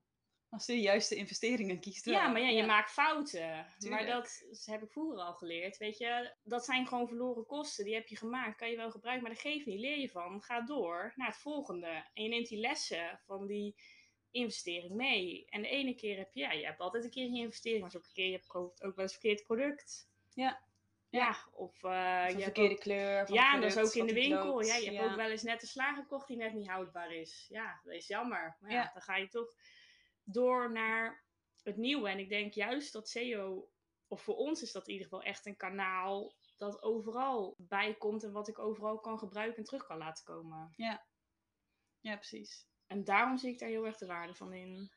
Als 0.54 0.66
je 0.66 0.72
de 0.72 0.80
juiste 0.80 1.14
investeringen 1.14 1.80
kiest 1.80 2.04
wel. 2.04 2.14
Ja, 2.14 2.28
maar 2.28 2.40
ja, 2.40 2.48
je 2.48 2.66
maakt 2.66 2.90
fouten. 2.90 3.66
Maar 3.88 4.06
dat 4.06 4.44
heb 4.64 4.82
ik 4.82 4.90
vroeger 4.90 5.18
al 5.18 5.32
geleerd. 5.32 5.76
Weet 5.76 5.98
je, 5.98 6.32
dat 6.42 6.64
zijn 6.64 6.86
gewoon 6.86 7.08
verloren 7.08 7.46
kosten. 7.46 7.84
Die 7.84 7.94
heb 7.94 8.08
je 8.08 8.16
gemaakt. 8.16 8.56
Kan 8.56 8.70
je 8.70 8.76
wel 8.76 8.90
gebruiken, 8.90 9.24
maar 9.26 9.32
dat 9.34 9.42
geeft 9.42 9.66
niet. 9.66 9.80
Leer 9.80 9.98
je 9.98 10.08
van. 10.08 10.42
Ga 10.42 10.60
door 10.60 11.12
naar 11.16 11.26
het 11.26 11.36
volgende. 11.36 12.04
En 12.14 12.22
je 12.22 12.28
neemt 12.28 12.48
die 12.48 12.58
lessen 12.58 13.20
van 13.26 13.46
die 13.46 13.76
investering 14.30 14.94
mee. 14.94 15.44
En 15.48 15.62
de 15.62 15.68
ene 15.68 15.94
keer 15.94 16.16
heb 16.16 16.32
je, 16.32 16.40
ja, 16.40 16.52
je 16.52 16.64
hebt 16.64 16.80
altijd 16.80 17.04
een 17.04 17.10
keer 17.10 17.24
een 17.26 17.34
investering. 17.36 17.80
Maar 17.82 17.92
ook 17.96 18.04
een 18.06 18.12
keer 18.12 18.26
je 18.26 18.32
hebt 18.32 18.46
koopt 18.46 18.82
ook 18.82 18.94
wel 18.94 19.04
eens 19.04 19.12
verkeerd 19.12 19.42
product. 19.42 20.08
Ja. 20.34 20.62
Ja, 21.08 21.36
of 21.52 21.82
uh, 21.82 22.24
je 22.28 22.42
verkeerde 22.42 22.74
ook- 22.74 22.80
kleur. 22.80 23.26
van 23.26 23.34
ja, 23.34 23.54
dat 23.60 23.64
is 23.64 23.78
ook 23.78 23.94
in 23.94 24.06
de 24.06 24.12
winkel. 24.14 24.44
loopt. 24.46 24.66
Ja, 24.66 24.76
je 24.76 24.90
hebt 24.90 25.10
ook 25.10 25.16
wel 25.16 25.30
eens 25.30 25.42
net 25.42 25.62
een 25.62 25.68
slager 25.68 26.02
gekocht 26.02 26.26
die 26.28 26.36
net 26.36 26.52
niet 26.54 26.68
houdbaar 26.68 27.12
is. 27.12 27.46
Ja, 27.48 27.80
dat 27.84 27.94
is 27.94 28.06
jammer. 28.06 28.56
Maar 28.60 28.70
Ja. 28.70 28.90
dan 28.92 29.02
ga 29.02 29.16
je 29.16 29.28
toch 29.28 29.54
door 30.24 30.72
naar 30.72 31.24
het 31.62 31.76
nieuwe. 31.76 32.08
En 32.08 32.18
ik 32.18 32.28
denk 32.28 32.52
juist 32.52 32.92
dat 32.92 33.08
SEO, 33.08 33.68
of 34.08 34.22
voor 34.22 34.36
ons 34.36 34.62
is 34.62 34.72
dat 34.72 34.86
in 34.86 34.92
ieder 34.92 35.08
geval 35.08 35.22
echt 35.24 35.46
een 35.46 35.56
kanaal 35.56 36.34
dat 36.56 36.82
overal 36.82 37.54
bij 37.58 37.94
komt 37.94 38.22
en 38.22 38.32
wat 38.32 38.48
ik 38.48 38.58
overal 38.58 38.98
kan 39.00 39.18
gebruiken 39.18 39.56
en 39.58 39.64
terug 39.64 39.86
kan 39.86 39.98
laten 39.98 40.24
komen. 40.24 40.72
Ja, 40.76 42.16
precies. 42.16 42.66
En 42.86 43.04
daarom 43.04 43.38
zie 43.38 43.52
ik 43.52 43.58
daar 43.58 43.68
heel 43.68 43.86
erg 43.86 43.96
de 43.96 44.06
waarde 44.06 44.34
van 44.34 44.52
in. 44.52 44.92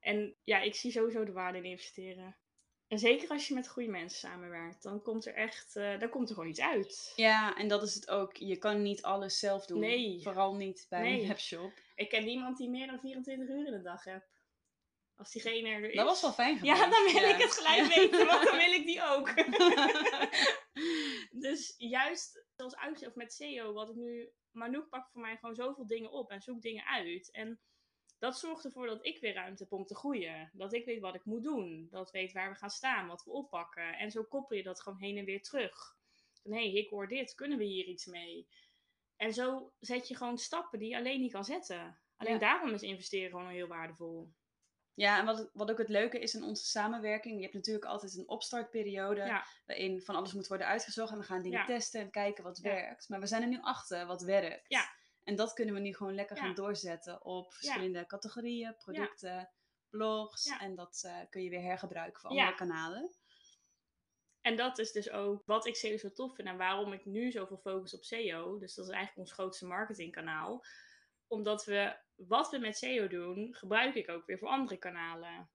En 0.00 0.36
ja, 0.44 0.60
ik 0.60 0.74
zie 0.74 0.90
sowieso 0.90 1.24
de 1.24 1.32
waarde 1.32 1.58
in 1.58 1.64
investeren. 1.64 2.36
En 2.88 2.98
zeker 2.98 3.28
als 3.28 3.48
je 3.48 3.54
met 3.54 3.68
goede 3.68 3.88
mensen 3.90 4.18
samenwerkt, 4.18 4.82
dan 4.82 5.02
komt 5.02 5.26
er 5.26 5.34
echt, 5.34 5.74
dan 5.74 6.08
komt 6.08 6.28
er 6.28 6.34
gewoon 6.34 6.50
iets 6.50 6.60
uit. 6.60 7.12
Ja, 7.16 7.56
en 7.56 7.68
dat 7.68 7.82
is 7.82 7.94
het 7.94 8.10
ook. 8.10 8.36
Je 8.36 8.56
kan 8.56 8.82
niet 8.82 9.02
alles 9.02 9.38
zelf 9.38 9.66
doen. 9.66 9.80
Nee. 9.80 10.22
Vooral 10.22 10.54
niet 10.54 10.86
bij 10.88 11.02
Nee. 11.02 11.20
een 11.20 11.28
webshop. 11.28 11.72
Ik 11.94 12.08
ken 12.08 12.24
niemand 12.24 12.56
die 12.56 12.70
meer 12.70 12.86
dan 12.86 13.00
24 13.00 13.48
uur 13.48 13.66
in 13.66 13.72
de 13.72 13.82
dag 13.82 14.04
heeft. 14.04 14.35
Als 15.16 15.32
diegene 15.32 15.68
er 15.68 15.90
is. 15.90 15.96
Dat 15.96 16.06
was 16.06 16.20
wel 16.20 16.32
fijn 16.32 16.58
geweest. 16.58 16.78
Ja, 16.78 16.88
dan 16.88 17.04
wil 17.04 17.22
ja. 17.22 17.34
ik 17.34 17.42
het 17.42 17.52
gelijk 17.52 17.94
weten, 17.94 18.26
want 18.26 18.44
dan 18.44 18.56
wil 18.56 18.72
ik 18.72 18.86
die 18.86 19.02
ook. 19.02 19.34
dus 21.48 21.74
juist 21.76 22.44
zoals 22.56 22.76
uitzicht 22.76 23.14
met 23.14 23.32
SEO, 23.32 23.72
wat 23.72 23.88
ik 23.88 23.96
nu... 23.96 24.30
Manouk 24.50 24.88
pakt 24.88 25.10
voor 25.12 25.20
mij 25.20 25.36
gewoon 25.36 25.54
zoveel 25.54 25.86
dingen 25.86 26.10
op 26.10 26.30
en 26.30 26.40
zoekt 26.42 26.62
dingen 26.62 26.84
uit. 26.86 27.30
En 27.30 27.60
dat 28.18 28.38
zorgt 28.38 28.64
ervoor 28.64 28.86
dat 28.86 29.06
ik 29.06 29.20
weer 29.20 29.34
ruimte 29.34 29.62
heb 29.62 29.72
om 29.72 29.86
te 29.86 29.94
groeien. 29.94 30.50
Dat 30.52 30.72
ik 30.72 30.84
weet 30.84 31.00
wat 31.00 31.14
ik 31.14 31.24
moet 31.24 31.42
doen. 31.42 31.88
Dat 31.90 32.10
weet 32.10 32.32
waar 32.32 32.50
we 32.50 32.56
gaan 32.56 32.70
staan, 32.70 33.06
wat 33.06 33.24
we 33.24 33.30
oppakken. 33.30 33.98
En 33.98 34.10
zo 34.10 34.22
koppel 34.22 34.56
je 34.56 34.62
dat 34.62 34.80
gewoon 34.82 34.98
heen 34.98 35.16
en 35.16 35.24
weer 35.24 35.42
terug. 35.42 35.96
Van 36.42 36.52
hé, 36.52 36.58
hey, 36.58 36.72
ik 36.72 36.88
hoor 36.88 37.08
dit, 37.08 37.34
kunnen 37.34 37.58
we 37.58 37.64
hier 37.64 37.84
iets 37.84 38.06
mee? 38.06 38.48
En 39.16 39.32
zo 39.32 39.72
zet 39.80 40.08
je 40.08 40.16
gewoon 40.16 40.38
stappen 40.38 40.78
die 40.78 40.88
je 40.88 40.96
alleen 40.96 41.20
niet 41.20 41.32
kan 41.32 41.44
zetten. 41.44 42.00
Alleen 42.16 42.32
Ja. 42.32 42.38
daarom 42.38 42.70
is 42.70 42.82
investeren 42.82 43.30
gewoon 43.30 43.48
heel 43.48 43.66
waardevol. 43.66 44.32
Ja, 44.96 45.18
en 45.18 45.24
wat, 45.24 45.50
wat 45.52 45.70
ook 45.70 45.78
het 45.78 45.88
leuke 45.88 46.18
is 46.18 46.34
in 46.34 46.42
onze 46.42 46.64
samenwerking, 46.64 47.34
je 47.36 47.42
hebt 47.42 47.54
natuurlijk 47.54 47.84
altijd 47.84 48.14
een 48.16 48.28
opstartperiode 48.28 49.20
Ja. 49.20 49.46
waarin 49.66 50.02
van 50.02 50.14
alles 50.14 50.32
moet 50.32 50.46
worden 50.46 50.66
uitgezocht 50.66 51.12
en 51.12 51.18
we 51.18 51.24
gaan 51.24 51.42
dingen 51.42 51.58
Ja. 51.58 51.64
testen 51.66 52.00
en 52.00 52.10
kijken 52.10 52.44
wat 52.44 52.58
Ja. 52.62 52.70
werkt. 52.74 53.08
Maar 53.08 53.20
we 53.20 53.26
zijn 53.26 53.42
er 53.42 53.48
nu 53.48 53.58
achter 53.60 54.06
wat 54.06 54.22
werkt. 54.22 54.64
Ja. 54.68 54.88
En 55.24 55.36
dat 55.36 55.52
kunnen 55.52 55.74
we 55.74 55.80
nu 55.80 55.94
gewoon 55.94 56.14
lekker 56.14 56.36
gaan 56.36 56.54
doorzetten 56.54 57.24
op 57.24 57.52
verschillende 57.52 58.06
categorieën, 58.06 58.76
producten, 58.76 59.50
blogs. 59.90 60.46
En 60.60 60.74
dat 60.74 61.02
eh, 61.06 61.16
kun 61.30 61.42
je 61.42 61.50
weer 61.50 61.62
hergebruiken 61.62 62.20
voor 62.20 62.30
andere 62.30 62.54
kanalen. 62.54 63.10
En 64.40 64.56
dat 64.56 64.78
is 64.78 64.92
dus 64.92 65.10
ook 65.10 65.42
wat 65.46 65.66
ik 65.66 65.76
SEO 65.76 65.96
zo 65.96 66.12
tof 66.12 66.34
vind 66.34 66.48
en 66.48 66.56
waarom 66.56 66.92
ik 66.92 67.04
nu 67.04 67.30
zoveel 67.30 67.56
focus 67.58 67.94
op 67.94 68.04
SEO. 68.04 68.58
Dus 68.58 68.74
dat 68.74 68.84
is 68.84 68.90
eigenlijk 68.90 69.28
ons 69.28 69.32
grootste 69.32 69.66
marketingkanaal. 69.66 70.64
Omdat 71.26 71.64
we 71.64 71.96
wat 72.16 72.50
we 72.50 72.58
met 72.58 72.76
SEO 72.76 73.08
doen, 73.08 73.54
gebruik 73.54 73.94
ik 73.94 74.10
ook 74.10 74.26
weer 74.26 74.38
voor 74.38 74.48
andere 74.48 74.76
kanalen. 74.76 75.48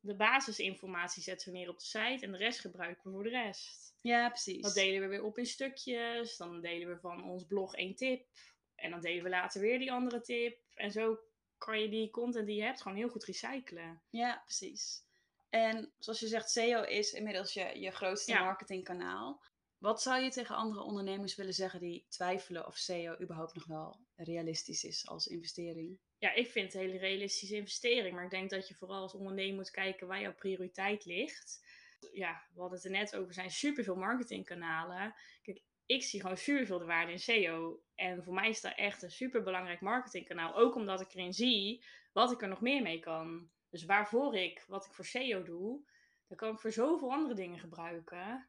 De 0.00 0.14
basisinformatie 0.14 1.22
zetten 1.22 1.52
we 1.52 1.58
neer 1.58 1.68
op 1.68 1.78
de 1.78 1.84
site 1.84 2.18
en 2.20 2.32
de 2.32 2.38
rest 2.38 2.60
gebruiken 2.60 3.02
we 3.04 3.10
voor 3.10 3.22
de 3.22 3.28
rest. 3.28 3.94
Ja, 4.00 4.28
precies. 4.28 4.62
Dat 4.62 4.74
delen 4.74 5.00
we 5.00 5.06
weer 5.06 5.24
op 5.24 5.38
in 5.38 5.46
stukjes. 5.46 6.36
Dan 6.36 6.60
delen 6.60 6.88
we 6.88 7.00
van 7.00 7.24
ons 7.24 7.44
blog 7.44 7.74
één 7.74 7.94
tip. 7.94 8.26
En 8.74 8.90
dan 8.90 9.00
delen 9.00 9.22
we 9.22 9.28
later 9.28 9.60
weer 9.60 9.78
die 9.78 9.92
andere 9.92 10.20
tip. 10.20 10.58
En 10.74 10.90
zo 10.90 11.18
kan 11.58 11.80
je 11.80 11.88
die 11.88 12.10
content 12.10 12.46
die 12.46 12.56
je 12.56 12.62
hebt 12.62 12.82
gewoon 12.82 12.96
heel 12.96 13.08
goed 13.08 13.24
recyclen. 13.24 14.02
Ja, 14.10 14.42
precies. 14.44 15.02
En 15.50 15.92
zoals 15.98 16.20
je 16.20 16.26
zegt, 16.26 16.50
SEO 16.50 16.82
is 16.82 17.12
inmiddels 17.12 17.52
je, 17.52 17.80
je 17.80 17.90
grootste 17.90 18.32
Ja. 18.32 18.44
marketingkanaal. 18.44 19.42
Wat 19.78 20.02
zou 20.02 20.22
je 20.22 20.30
tegen 20.30 20.56
andere 20.56 20.82
ondernemers 20.82 21.34
willen 21.34 21.54
zeggen 21.54 21.80
die 21.80 22.04
twijfelen 22.08 22.66
of 22.66 22.76
SEO 22.76 23.16
überhaupt 23.20 23.54
nog 23.54 23.66
wel 23.66 24.00
realistisch 24.24 24.84
is 24.84 25.06
als 25.06 25.26
investering? 25.26 25.98
Ja, 26.18 26.32
ik 26.32 26.50
vind 26.50 26.72
het 26.72 26.74
een 26.74 26.88
hele 26.88 26.98
realistische 26.98 27.56
investering. 27.56 28.14
Maar 28.14 28.24
ik 28.24 28.30
denk 28.30 28.50
dat 28.50 28.68
je 28.68 28.74
vooral 28.74 29.02
als 29.02 29.14
ondernemer 29.14 29.54
moet 29.54 29.70
kijken 29.70 30.06
waar 30.06 30.20
jouw 30.20 30.34
prioriteit 30.34 31.04
ligt. 31.04 31.66
Ja, 32.12 32.42
we 32.54 32.60
hadden 32.60 32.78
het 32.78 32.86
er 32.86 32.92
net 32.92 33.16
over, 33.16 33.28
er 33.28 33.34
zijn 33.34 33.50
superveel 33.50 33.96
marketingkanalen. 33.96 35.14
Kijk, 35.42 35.62
ik 35.86 36.02
zie 36.02 36.20
gewoon 36.20 36.36
superveel 36.36 36.78
de 36.78 36.84
waarde 36.84 37.12
in 37.12 37.18
SEO. 37.18 37.82
En 37.94 38.24
voor 38.24 38.34
mij 38.34 38.48
is 38.48 38.60
dat 38.60 38.76
echt 38.76 39.02
een 39.02 39.10
superbelangrijk 39.10 39.80
marketingkanaal. 39.80 40.56
Ook 40.56 40.74
omdat 40.74 41.00
ik 41.00 41.14
erin 41.14 41.32
zie 41.32 41.84
wat 42.12 42.32
ik 42.32 42.42
er 42.42 42.48
nog 42.48 42.60
meer 42.60 42.82
mee 42.82 43.00
kan. 43.00 43.50
Dus 43.70 43.84
waarvoor 43.84 44.36
ik, 44.36 44.64
wat 44.66 44.86
ik 44.86 44.92
voor 44.92 45.04
SEO 45.04 45.42
doe, 45.42 45.84
dan 46.26 46.36
kan 46.36 46.52
ik 46.52 46.58
voor 46.58 46.72
zoveel 46.72 47.12
andere 47.12 47.34
dingen 47.34 47.58
gebruiken. 47.58 48.48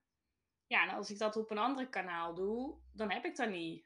Ja, 0.68 0.84
en 0.84 0.96
als 0.96 1.12
ik 1.12 1.18
dat 1.18 1.36
op 1.36 1.52
een 1.52 1.58
ander 1.58 1.88
kanaal 1.88 2.34
doe, 2.34 2.78
dan 2.94 3.12
heb 3.12 3.26
ik 3.26 3.36
dat 3.36 3.50
niet. 3.50 3.86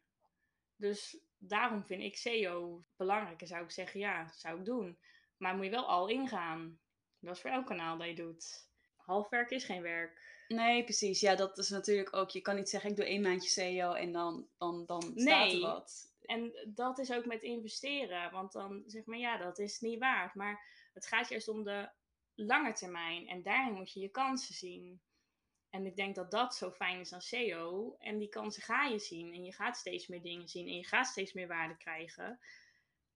Dus 0.76 1.18
daarom 1.38 1.86
vind 1.86 2.02
ik 2.02 2.18
SEO 2.18 2.84
belangrijk. 2.96 3.42
En 3.42 3.48
zou 3.48 3.64
ik 3.64 3.72
zeggen, 3.72 4.00
ja, 4.00 4.32
zou 4.36 4.60
ik 4.60 4.66
doen. 4.66 4.98
Maar 5.38 5.56
moet 5.56 5.66
je 5.66 5.72
wel 5.72 5.88
al 5.88 6.08
ingaan. 6.08 6.80
Dat 7.20 7.36
is 7.36 7.42
voor 7.42 7.50
elk 7.50 7.66
kanaal 7.66 7.98
dat 7.98 8.08
je 8.08 8.16
doet. 8.16 8.68
Halfwerk 8.96 9.50
is 9.50 9.64
geen 9.64 9.82
werk. 9.82 10.34
Nee, 10.48 10.84
precies. 10.84 11.20
Ja, 11.20 11.36
dat 11.36 11.58
is 11.58 11.70
natuurlijk 11.70 12.16
ook. 12.16 12.30
Je 12.30 12.42
kan 12.42 12.56
niet 12.56 12.70
zeggen, 12.70 12.90
ik 12.90 12.96
doe 12.96 13.06
één 13.06 13.22
maandje 13.22 13.50
SEO 13.50 13.94
en 13.94 14.12
dan, 14.12 14.48
dan, 14.58 14.86
dan 14.86 15.02
staat 15.02 15.48
er 15.48 15.54
Nee. 15.54 15.62
wat. 15.62 16.14
En 16.22 16.54
dat 16.68 17.00
is 17.00 17.12
ook 17.12 17.26
met 17.26 17.42
investeren. 17.42 18.32
Want 18.32 18.52
dan 18.52 18.84
zeg 18.88 19.06
maar, 19.06 19.18
ja, 19.18 19.38
dat 19.38 19.60
is 19.60 19.80
niet 19.80 20.00
waard. 20.00 20.36
Maar 20.36 20.64
het 20.94 21.08
gaat 21.08 21.30
juist 21.30 21.48
om 21.48 21.64
de 21.64 21.90
lange 22.36 22.74
termijn. 22.74 23.28
En 23.28 23.42
daarin 23.42 23.74
moet 23.74 23.92
je 23.94 24.00
je 24.00 24.10
kansen 24.10 24.56
zien. 24.56 25.02
En 25.76 25.86
ik 25.86 25.96
denk 25.96 26.16
dat 26.16 26.32
dat 26.32 26.56
zo 26.56 26.72
fijn 26.72 27.00
is 27.00 27.14
aan 27.14 27.22
SEO. 27.22 27.96
En 28.00 28.18
die 28.18 28.30
kansen 28.30 28.62
ga 28.64 28.86
je 28.86 29.00
zien. 29.00 29.34
En 29.34 29.44
je 29.44 29.52
gaat 29.52 29.78
steeds 29.78 30.08
meer 30.08 30.22
dingen 30.22 30.48
zien. 30.48 30.68
En 30.68 30.76
je 30.76 30.84
gaat 30.84 31.08
steeds 31.08 31.34
meer 31.34 31.48
waarde 31.48 31.78
krijgen. 31.78 32.40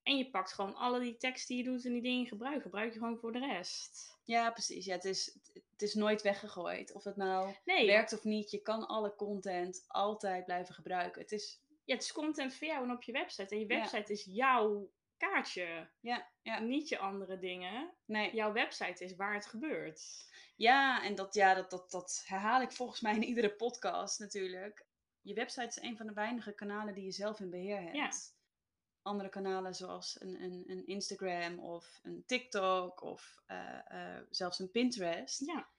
En 0.04 0.18
je 0.18 0.30
pakt 0.30 0.54
gewoon 0.54 0.76
alle 0.76 1.00
die 1.00 1.18
tekst 1.18 1.48
die 1.48 1.58
je 1.58 1.64
doet 1.64 1.86
en 1.86 1.92
die 1.92 2.02
dingen 2.02 2.28
gebruikt. 2.28 2.62
Gebruik 2.62 2.94
je 2.94 3.00
gewoon 3.00 3.18
voor 3.20 3.32
de 3.32 3.40
rest. 3.40 4.18
Ja, 4.24 4.52
precies. 4.52 4.86
Ja, 4.86 4.94
het, 4.94 5.06
is, 5.06 5.38
het 5.72 5.82
is 5.82 5.94
nooit 5.94 6.22
weggegooid. 6.22 6.94
Of 6.94 7.04
het 7.04 7.16
nou 7.16 7.54
Nee, 7.66 7.86
werkt 7.88 8.14
of 8.14 8.24
niet. 8.24 8.52
Je 8.52 8.62
kan 8.62 8.88
alle 8.88 9.16
content 9.16 9.84
altijd 9.88 10.46
blijven 10.46 10.74
gebruiken. 10.76 11.22
Het 11.22 11.32
is, 11.32 11.62
ja, 11.86 11.94
het 11.94 12.04
is 12.04 12.12
content 12.12 12.56
voor 12.56 12.68
jou 12.68 12.84
en 12.84 12.92
op 12.92 13.04
je 13.04 13.12
website. 13.12 13.54
En 13.56 13.60
je 13.60 13.68
Ja. 13.68 13.78
website 13.80 14.12
is 14.12 14.24
jouw 14.24 14.90
kaartje. 15.20 15.90
ja, 16.00 16.30
ja. 16.42 16.60
Niet 16.60 16.90
je 16.90 16.98
andere 16.98 17.40
dingen. 17.40 17.94
Nee. 18.06 18.36
Jouw 18.36 18.52
website 18.52 19.04
is 19.04 19.16
waar 19.16 19.34
het 19.34 19.46
gebeurt. 19.46 20.28
Ja, 20.56 21.04
en 21.04 21.16
dat, 21.16 21.34
ja, 21.34 21.54
dat, 21.54 21.70
dat, 21.70 21.92
dat 21.92 22.24
herhaal 22.26 22.62
ik 22.62 22.72
volgens 22.72 23.02
mij 23.02 23.16
in 23.16 23.24
iedere 23.24 23.56
podcast 23.56 24.20
natuurlijk. 24.20 24.86
Je 25.22 25.34
website 25.34 25.68
is 25.68 25.82
een 25.82 25.98
van 25.98 26.08
de 26.08 26.14
weinige 26.14 26.52
kanalen 26.52 26.94
die 26.94 27.04
je 27.04 27.12
zelf 27.12 27.40
in 27.40 27.50
beheer 27.50 27.82
hebt. 27.82 27.96
Ja. 27.96 28.12
Andere 29.02 29.30
kanalen 29.30 29.76
zoals 29.76 30.22
een, 30.22 30.44
een, 30.44 30.64
een 30.68 30.88
Instagram 30.88 31.60
of 31.60 32.00
een 32.04 32.24
TikTok 32.26 33.02
of 33.02 33.42
eh, 33.46 34.16
eh, 34.16 34.24
zelfs 34.30 34.60
een 34.60 34.72
Pinterest. 34.72 35.46
Ja. 35.46 35.70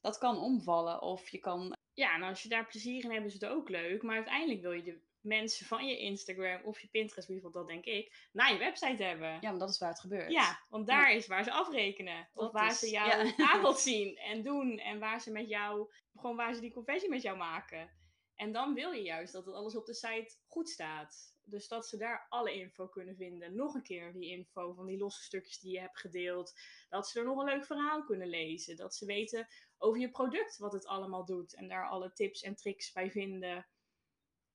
Dat 0.00 0.18
kan 0.18 0.38
omvallen 0.38 1.02
of 1.02 1.28
je 1.28 1.38
kan... 1.38 1.76
Ja, 1.92 2.14
en 2.14 2.22
als 2.22 2.42
je 2.42 2.48
daar 2.48 2.66
plezier 2.66 3.04
in 3.04 3.12
hebt, 3.12 3.26
is 3.26 3.32
het 3.32 3.44
ook 3.46 3.68
leuk. 3.68 4.02
Maar 4.02 4.16
uiteindelijk 4.16 4.60
wil 4.60 4.72
je 4.72 4.82
de 4.82 5.00
mensen 5.26 5.66
van 5.66 5.86
je 5.86 5.98
Instagram 5.98 6.62
of 6.64 6.80
je 6.80 6.88
Pinterest, 6.88 7.28
bijvoorbeeld, 7.28 7.66
dat 7.66 7.74
denk 7.74 7.84
ik, 7.84 8.28
naar 8.32 8.52
je 8.52 8.58
website 8.58 9.02
hebben. 9.02 9.38
Ja, 9.40 9.50
maar 9.50 9.58
dat 9.58 9.70
is 9.70 9.78
waar 9.78 9.88
het 9.88 10.00
gebeurt. 10.00 10.32
Ja, 10.32 10.64
want 10.68 10.86
daar 10.86 11.12
is 11.12 11.26
waar 11.26 11.44
ze 11.44 11.52
afrekenen. 11.52 12.28
Of 12.34 12.52
waar 12.52 12.70
is- 12.70 12.78
ze 12.78 12.90
jouw 12.90 13.06
ja. 13.06 13.34
aanbod 13.36 13.78
zien 13.78 14.16
en 14.16 14.42
doen. 14.42 14.78
En 14.78 14.98
waar 14.98 15.20
ze 15.20 15.30
met 15.30 15.48
jou, 15.48 15.92
gewoon 16.14 16.36
waar 16.36 16.54
ze 16.54 16.60
die 16.60 16.72
conversie 16.72 17.08
met 17.08 17.22
jou 17.22 17.36
maken. 17.36 17.90
En 18.34 18.52
dan 18.52 18.74
wil 18.74 18.90
je 18.92 19.02
juist 19.02 19.32
dat 19.32 19.46
het 19.46 19.54
alles 19.54 19.76
op 19.76 19.86
de 19.86 19.94
site 19.94 20.36
goed 20.46 20.68
staat. 20.68 21.34
Dus 21.44 21.68
dat 21.68 21.86
ze 21.86 21.96
daar 21.96 22.26
alle 22.28 22.52
info 22.52 22.86
kunnen 22.88 23.16
vinden. 23.16 23.54
Nog 23.56 23.74
een 23.74 23.82
keer 23.82 24.12
die 24.12 24.30
info 24.30 24.72
van 24.72 24.86
die 24.86 24.98
losse 24.98 25.22
stukjes 25.22 25.58
die 25.58 25.72
je 25.72 25.80
hebt 25.80 25.98
gedeeld. 25.98 26.52
Dat 26.88 27.08
ze 27.08 27.18
er 27.18 27.24
nog 27.24 27.38
een 27.38 27.44
leuk 27.44 27.64
verhaal 27.66 28.04
kunnen 28.04 28.28
lezen. 28.28 28.76
Dat 28.76 28.94
ze 28.94 29.06
weten 29.06 29.46
over 29.78 30.00
je 30.00 30.10
product 30.10 30.58
wat 30.58 30.72
het 30.72 30.86
allemaal 30.86 31.24
doet. 31.24 31.54
En 31.54 31.68
daar 31.68 31.88
alle 31.88 32.12
tips 32.12 32.42
en 32.42 32.54
tricks 32.56 32.92
bij 32.92 33.10
vinden. 33.10 33.66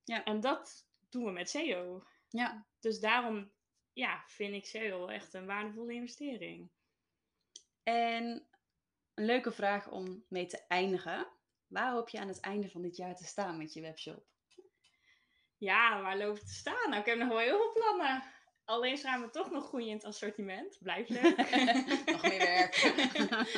Ja. 0.04 0.24
En 0.24 0.40
dat 0.40 0.86
doen 1.10 1.24
we 1.24 1.30
met 1.30 1.50
SEO. 1.50 2.04
Ja. 2.28 2.66
Dus 2.80 3.00
daarom 3.00 3.52
ja, 3.92 4.24
vind 4.26 4.54
ik 4.54 4.66
SEO 4.66 5.06
echt 5.06 5.34
een 5.34 5.46
waardevolle 5.46 5.92
investering. 5.92 6.70
En 7.82 8.48
een 9.14 9.24
leuke 9.24 9.52
vraag 9.52 9.90
om 9.90 10.24
mee 10.28 10.46
te 10.46 10.66
eindigen. 10.68 11.28
Waar 11.66 11.92
hoop 11.92 12.08
je 12.08 12.20
aan 12.20 12.28
het 12.28 12.40
einde 12.40 12.68
van 12.70 12.82
dit 12.82 12.96
jaar 12.96 13.16
te 13.16 13.24
staan 13.24 13.58
met 13.58 13.72
je 13.72 13.80
webshop? 13.80 14.26
Ja, 15.56 16.02
waar 16.02 16.16
loopt 16.18 16.38
het 16.38 16.48
te 16.48 16.54
staan? 16.54 16.90
Nou, 16.90 17.00
ik 17.00 17.06
heb 17.06 17.18
nog 17.18 17.28
wel 17.28 17.38
heel 17.38 17.56
veel 17.56 17.72
plannen. 17.72 18.22
Alleen 18.64 18.96
staan 18.96 19.20
we 19.20 19.30
toch 19.30 19.50
nog 19.50 19.66
groeien 19.66 19.88
in 19.88 19.94
het 19.94 20.04
assortiment. 20.04 20.78
Blijft 20.80 21.08
leuk. 21.08 21.36
Nog 22.12 22.22
meer 22.22 22.38
werk. 22.38 22.74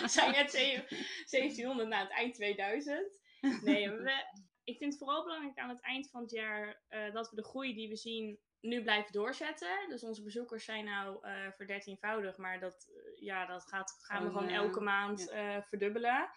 We 0.00 0.08
zijn 0.08 0.30
net 0.32 0.50
zeven- 0.50 0.86
1700 1.30 1.88
na 1.88 2.00
het 2.00 2.10
eind 2.10 2.34
2000. 2.34 3.20
Nee, 3.40 3.90
we, 3.90 4.24
ik 4.64 4.78
vind 4.78 4.92
het 4.92 5.02
vooral 5.02 5.25
belangrijk 5.25 5.59
aan 5.59 5.68
het 5.68 5.80
eind 5.80 6.11
van 6.11 6.21
het 6.21 6.30
jaar 6.30 6.83
eh, 6.88 7.12
dat 7.12 7.30
we 7.30 7.37
de 7.37 7.44
groei 7.44 7.75
die 7.75 7.88
we 7.88 7.97
zien 7.97 8.38
nu 8.61 8.83
blijven 8.83 9.12
doorzetten. 9.12 9.88
Dus 9.88 10.02
onze 10.02 10.23
bezoekers 10.23 10.64
zijn 10.64 10.85
nou 10.85 11.18
eh 11.23 11.50
verdertienvoudig, 11.56 12.37
maar 12.37 12.61
dat, 12.61 12.90
eh, 12.94 13.23
ja, 13.23 13.47
dat 13.47 13.66
gaat, 13.66 13.97
gaan 14.00 14.23
we 14.23 14.28
Gewoon, 14.28 14.42
gewoon 14.42 14.64
elke 14.64 14.80
maand 14.80 15.33
verdubbelen. 15.68 16.30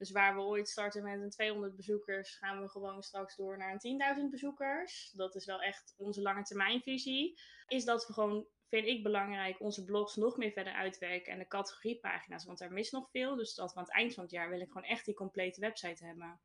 Dus 0.00 0.10
waar 0.10 0.34
we 0.34 0.40
ooit 0.40 0.68
starten 0.68 1.02
met 1.02 1.20
een 1.20 1.30
200 1.30 1.76
bezoekers, 1.76 2.36
gaan 2.36 2.60
we 2.62 2.68
gewoon 2.68 3.02
straks 3.02 3.36
door 3.36 3.56
naar 3.56 3.72
een 3.72 3.78
10.000 3.78 4.30
bezoekers. 4.30 5.12
Dat 5.16 5.34
is 5.34 5.44
wel 5.44 5.62
echt 5.62 5.94
onze 5.96 6.22
lange 6.22 6.42
termijnvisie. 6.42 7.40
Is 7.66 7.84
dat 7.84 8.06
we 8.06 8.12
gewoon, 8.12 8.46
vind 8.68 8.86
ik 8.86 9.02
belangrijk, 9.02 9.60
onze 9.60 9.84
blogs 9.84 10.16
nog 10.16 10.36
meer 10.36 10.52
verder 10.52 10.72
uitwerken 10.72 11.32
en 11.32 11.38
de 11.38 11.46
categoriepagina's, 11.46 12.44
want 12.44 12.58
daar 12.58 12.72
mist 12.72 12.92
nog 12.92 13.10
veel. 13.10 13.36
Dus 13.36 13.54
dat 13.54 13.72
we 13.72 13.78
aan 13.78 13.84
het 13.84 13.94
eind 13.94 14.14
van 14.14 14.22
het 14.22 14.32
jaar 14.32 14.50
wil 14.50 14.60
ik 14.60 14.66
gewoon 14.66 14.88
echt 14.88 15.04
die 15.04 15.14
complete 15.14 15.60
website 15.60 16.04
hebben. 16.04 16.40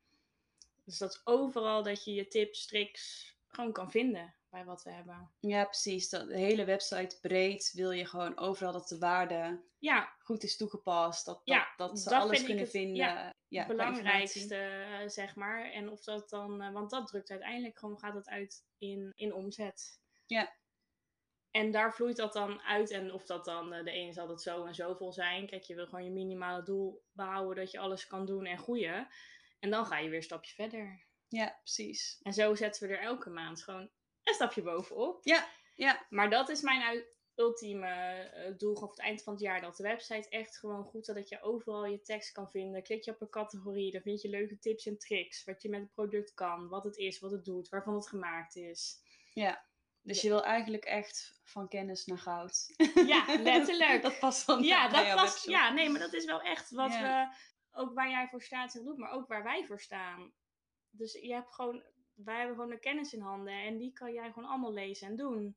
Dus 0.86 0.98
dat 0.98 1.20
overal 1.24 1.82
dat 1.82 2.04
je 2.04 2.14
je 2.14 2.28
tips, 2.28 2.66
tricks 2.66 3.34
gewoon 3.46 3.72
kan 3.72 3.90
vinden 3.90 4.34
bij 4.50 4.64
wat 4.64 4.82
we 4.82 4.90
hebben. 4.90 5.30
Ja, 5.40 5.64
precies. 5.64 6.08
Dat, 6.08 6.28
de 6.28 6.36
hele 6.38 6.64
website 6.64 7.18
breed 7.20 7.70
wil 7.74 7.90
je 7.90 8.06
gewoon 8.06 8.38
overal 8.38 8.72
dat 8.72 8.88
de 8.88 8.98
waarde 8.98 9.64
Ja, 9.78 10.14
goed 10.18 10.42
is 10.42 10.56
toegepast. 10.56 11.24
Dat, 11.26 11.34
dat, 11.36 11.54
Ja, 11.56 11.72
dat 11.76 11.98
ze 12.00 12.08
dat 12.08 12.20
alles 12.22 12.42
kunnen 12.42 12.62
het- 12.62 12.70
vinden. 12.70 12.96
ja, 12.96 13.34
Ja, 13.48 13.58
het 13.58 13.76
belangrijkste, 13.76 14.56
eh, 14.56 15.08
zeg 15.08 15.34
maar. 15.34 15.70
En 15.72 15.88
of 15.90 16.04
dat 16.04 16.28
dan, 16.30 16.62
eh, 16.62 16.72
want 16.72 16.90
dat 16.90 17.06
drukt 17.06 17.30
uiteindelijk 17.30 17.78
gewoon, 17.78 17.98
gaat 17.98 18.14
het 18.14 18.28
uit 18.28 18.64
in, 18.78 19.12
in 19.16 19.34
omzet. 19.34 20.00
Ja. 20.26 20.54
En 21.50 21.70
daar 21.70 21.94
vloeit 21.94 22.16
dat 22.16 22.32
dan 22.32 22.60
uit. 22.62 22.90
En 22.90 23.12
of 23.12 23.26
dat 23.26 23.44
dan, 23.44 23.72
eh, 23.72 23.84
de 23.84 23.90
ene 23.90 24.12
zal 24.12 24.28
het 24.28 24.42
zo 24.42 24.64
en 24.64 24.74
zoveel 24.74 25.12
zijn. 25.12 25.46
Kijk, 25.46 25.62
je 25.62 25.74
wil 25.74 25.84
gewoon 25.86 26.04
je 26.04 26.10
minimale 26.10 26.62
doel 26.62 27.02
behouden 27.12 27.56
dat 27.56 27.70
je 27.70 27.78
alles 27.78 28.06
kan 28.06 28.26
doen 28.26 28.46
en 28.46 28.58
groeien. 28.58 29.08
En 29.66 29.72
dan 29.72 29.86
ga 29.86 29.98
je 29.98 30.08
weer 30.08 30.16
een 30.16 30.22
stapje 30.22 30.54
verder. 30.54 31.04
Ja, 31.28 31.58
precies. 31.62 32.18
En 32.22 32.32
zo 32.32 32.54
zetten 32.54 32.88
we 32.88 32.94
er 32.94 33.02
elke 33.02 33.30
maand 33.30 33.62
gewoon 33.62 33.90
een 34.22 34.34
stapje 34.34 34.62
bovenop. 34.62 35.24
Ja, 35.24 35.48
ja. 35.74 36.06
Maar 36.10 36.30
dat 36.30 36.48
is 36.48 36.60
mijn 36.60 37.04
ultieme 37.34 37.88
eh, 37.88 38.56
doel 38.56 38.74
gewoon 38.74 38.88
voor 38.88 38.96
het 38.96 39.06
eind 39.06 39.22
van 39.22 39.32
het 39.32 39.42
jaar. 39.42 39.60
Dat 39.60 39.76
de 39.76 39.82
website 39.82 40.28
echt 40.28 40.58
gewoon 40.58 40.84
goed 40.84 41.08
is. 41.08 41.14
Dat 41.14 41.28
je 41.28 41.42
overal 41.42 41.86
je 41.86 42.00
tekst 42.00 42.32
kan 42.32 42.50
vinden. 42.50 42.82
Klik 42.82 43.02
je 43.04 43.10
op 43.10 43.20
een 43.20 43.28
categorie. 43.30 43.92
Dan 43.92 44.00
vind 44.00 44.22
je 44.22 44.28
leuke 44.28 44.58
tips 44.58 44.86
en 44.86 44.98
tricks. 44.98 45.44
Wat 45.44 45.62
je 45.62 45.68
met 45.68 45.80
het 45.80 45.92
product 45.92 46.34
kan. 46.34 46.68
Wat 46.68 46.84
het 46.84 46.96
is, 46.96 47.18
wat 47.18 47.30
het 47.30 47.44
doet. 47.44 47.68
Waarvan 47.68 47.94
het 47.94 48.08
gemaakt 48.08 48.56
is. 48.56 49.00
Ja. 49.32 49.64
Dus 50.02 50.20
je 50.22 50.28
wil 50.28 50.44
eigenlijk 50.44 50.84
echt 50.84 51.40
van 51.44 51.68
kennis 51.68 52.04
naar 52.04 52.18
goud. 52.18 52.74
Ja, 53.06 53.24
letterlijk. 53.42 54.02
dat 54.08 54.18
past 54.18 54.46
dan 54.46 54.62
ja, 54.62 54.88
dat 54.88 55.14
past, 55.14 55.46
ja, 55.46 55.72
nee, 55.72 55.88
maar 55.88 56.00
dat 56.00 56.12
is 56.12 56.24
wel 56.24 56.40
echt 56.40 56.70
wat 56.70 56.92
Ja. 56.92 57.30
we, 57.30 57.36
ook 57.76 57.94
waar 57.94 58.10
jij 58.10 58.28
voor 58.28 58.42
staat 58.42 58.74
en 58.74 58.84
doet, 58.84 58.98
maar 58.98 59.10
ook 59.10 59.28
waar 59.28 59.42
wij 59.42 59.66
voor 59.66 59.80
staan. 59.80 60.32
Dus 60.90 61.12
je 61.12 61.32
hebt 61.32 61.54
gewoon, 61.54 61.82
wij 62.14 62.36
hebben 62.36 62.54
gewoon 62.54 62.70
de 62.70 62.78
kennis 62.78 63.12
in 63.12 63.20
handen 63.20 63.54
en 63.54 63.76
die 63.76 63.92
kan 63.92 64.12
jij 64.12 64.32
gewoon 64.32 64.48
allemaal 64.48 64.72
lezen 64.72 65.08
en 65.08 65.16
doen. 65.16 65.56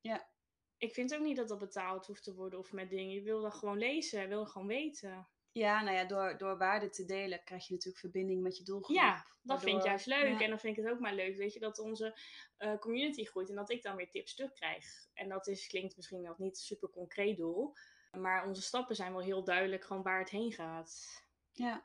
Ja. 0.00 0.28
Ik 0.76 0.92
vind 0.92 1.14
ook 1.14 1.20
niet 1.20 1.36
dat 1.36 1.48
dat 1.48 1.58
betaald 1.58 2.06
hoeft 2.06 2.22
te 2.22 2.34
worden 2.34 2.58
of 2.58 2.72
met 2.72 2.90
dingen. 2.90 3.14
Je 3.14 3.22
wil 3.22 3.42
dat 3.42 3.54
gewoon 3.54 3.78
lezen, 3.78 4.20
je 4.20 4.28
wil 4.28 4.46
gewoon 4.46 4.66
weten. 4.66 5.28
Ja, 5.52 5.82
nou 5.82 5.96
ja, 5.96 6.04
door, 6.04 6.38
door 6.38 6.58
waarde 6.58 6.88
te 6.88 7.04
delen 7.04 7.44
krijg 7.44 7.66
je 7.66 7.72
natuurlijk 7.72 8.00
verbinding 8.00 8.42
met 8.42 8.56
je 8.56 8.64
doelgroep. 8.64 8.96
Ja, 8.96 9.26
dat 9.42 9.62
vind 9.62 9.78
ik 9.78 9.84
juist 9.84 10.06
leuk. 10.06 10.38
ja. 10.38 10.40
En 10.40 10.48
dan 10.48 10.58
vind 10.58 10.76
ik 10.76 10.84
het 10.84 10.92
ook 10.92 11.00
maar 11.00 11.14
leuk, 11.14 11.36
weet 11.36 11.52
je, 11.52 11.60
dat 11.60 11.78
onze 11.78 12.18
eh, 12.56 12.78
community 12.78 13.24
groeit 13.24 13.48
en 13.48 13.54
dat 13.54 13.70
ik 13.70 13.82
dan 13.82 13.96
weer 13.96 14.10
tips 14.10 14.34
terugkrijg. 14.34 14.84
En 15.12 15.28
dat 15.28 15.46
is, 15.46 15.66
klinkt 15.66 15.96
misschien 15.96 16.22
nog 16.22 16.38
niet 16.38 16.58
super 16.58 16.90
concreet 16.90 17.36
doel, 17.36 17.74
maar 18.12 18.46
onze 18.46 18.62
stappen 18.62 18.96
zijn 18.96 19.12
wel 19.12 19.22
heel 19.22 19.44
duidelijk 19.44 19.84
gewoon 19.84 20.02
waar 20.02 20.18
het 20.18 20.30
heen 20.30 20.52
gaat. 20.52 21.23
Ja. 21.54 21.84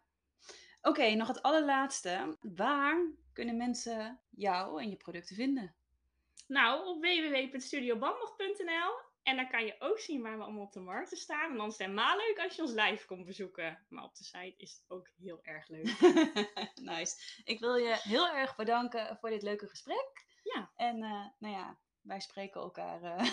Oké, 0.82 1.10
nog 1.16 1.28
het 1.28 1.42
allerlaatste. 1.42 2.38
Waar 2.42 3.12
kunnen 3.34 3.58
mensen 3.58 4.20
jou 4.30 4.82
en 4.82 4.90
je 4.90 4.96
producten 4.96 5.36
vinden? 5.36 5.76
Nou, 6.48 6.88
op 6.88 7.02
www.studiobandnog.nl 7.02 9.08
en 9.24 9.36
daar 9.36 9.50
kan 9.50 9.66
je 9.66 9.76
ook 9.80 10.00
zien 10.00 10.22
waar 10.22 10.38
we 10.38 10.44
allemaal 10.44 10.64
op 10.66 10.72
de 10.74 10.80
markten 10.80 11.18
staan. 11.18 11.52
En 11.52 11.58
dan 11.58 11.66
is 11.68 11.72
het 11.78 11.82
helemaal 11.82 12.18
leuk 12.18 12.40
als 12.40 12.56
je 12.56 12.62
ons 12.62 12.72
live 12.74 13.06
komt 13.06 13.26
bezoeken. 13.26 13.86
Maar 13.90 14.04
op 14.04 14.16
de 14.16 14.24
site 14.24 14.54
is 14.58 14.72
het 14.72 14.84
ook 14.88 15.10
heel 15.18 15.40
erg 15.44 15.68
leuk. 15.68 16.00
nice. 16.92 17.42
Ik 17.44 17.60
wil 17.60 17.76
je 17.76 17.98
heel 18.02 18.30
erg 18.30 18.56
bedanken 18.56 19.18
voor 19.20 19.30
dit 19.30 19.42
leuke 19.42 19.68
gesprek. 19.68 20.26
Ja. 20.44 20.72
En 20.76 21.04
eh, 21.04 21.26
nou 21.40 21.54
ja, 21.56 21.78
wij 22.02 22.20
spreken 22.20 22.62
elkaar 22.62 23.02
eh, 23.04 23.26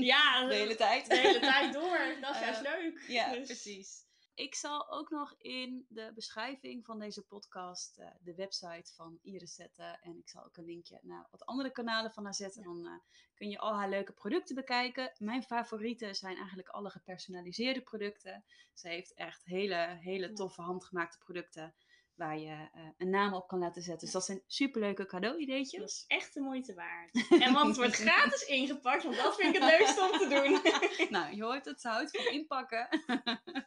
Ja, 0.00 0.44
de 0.48 0.54
hele 0.54 0.74
tijd. 0.76 1.06
de 1.08 1.16
hele 1.16 1.40
tijd 1.40 1.72
door. 1.72 1.98
Dat 2.20 2.30
is 2.34 2.40
Eh, 2.40 2.46
juist 2.46 2.60
leuk. 2.62 3.04
Ja, 3.08 3.32
Dus- 3.32 3.46
precies. 3.46 4.02
Ik 4.34 4.54
zal 4.54 4.90
ook 4.90 5.10
nog 5.10 5.34
in 5.38 5.86
de 5.88 6.12
beschrijving 6.14 6.84
van 6.84 6.98
deze 6.98 7.22
podcast 7.22 7.98
eh, 7.98 8.06
de 8.20 8.34
website 8.34 8.92
van 8.94 9.18
Iris 9.22 9.54
zetten. 9.54 10.00
En 10.00 10.18
ik 10.18 10.28
zal 10.28 10.44
ook 10.44 10.56
een 10.56 10.64
linkje 10.64 10.98
naar 11.02 11.26
wat 11.30 11.44
andere 11.44 11.70
kanalen 11.70 12.12
van 12.12 12.24
haar 12.24 12.34
zetten. 12.34 12.62
Dan 12.62 12.86
eh, 12.86 12.92
kun 13.34 13.48
je 13.48 13.58
al 13.58 13.74
haar 13.74 13.88
leuke 13.88 14.12
producten 14.12 14.54
bekijken. 14.54 15.12
Mijn 15.18 15.42
favorieten 15.42 16.14
zijn 16.14 16.36
eigenlijk 16.36 16.68
alle 16.68 16.90
gepersonaliseerde 16.90 17.80
producten. 17.82 18.44
Ze 18.72 18.88
heeft 18.88 19.14
echt 19.14 19.44
hele, 19.44 19.98
hele 20.00 20.32
toffe 20.32 20.62
handgemaakte 20.62 21.18
producten 21.18 21.74
waar 22.14 22.38
je 22.38 22.68
eh, 22.72 22.88
een 22.96 23.10
naam 23.10 23.34
op 23.34 23.48
kan 23.48 23.58
laten 23.58 23.82
zetten. 23.82 24.04
Dus 24.04 24.12
dat 24.12 24.24
zijn 24.24 24.42
superleuke 24.46 25.06
cadeau-ideetjes. 25.06 25.80
Dat 25.80 25.88
is 25.88 26.04
echt 26.06 26.34
de 26.34 26.40
moeite 26.40 26.74
waard. 26.74 27.28
En 27.42 27.52
want 27.52 27.66
het 27.66 27.76
wordt 27.76 27.96
gratis 28.06 28.42
ingepakt, 28.42 29.02
want 29.02 29.16
dat 29.16 29.34
vind 29.36 29.54
ik 29.54 29.62
het 29.62 29.78
leukste 29.78 30.10
om 30.12 30.18
te 30.18 30.28
doen. 30.28 31.10
Nou, 31.10 31.34
je 31.34 31.42
hoort 31.42 31.64
het, 31.64 31.80
ze 31.80 31.88
houdt 31.88 32.16
van 32.16 32.32
inpakken. 32.32 32.88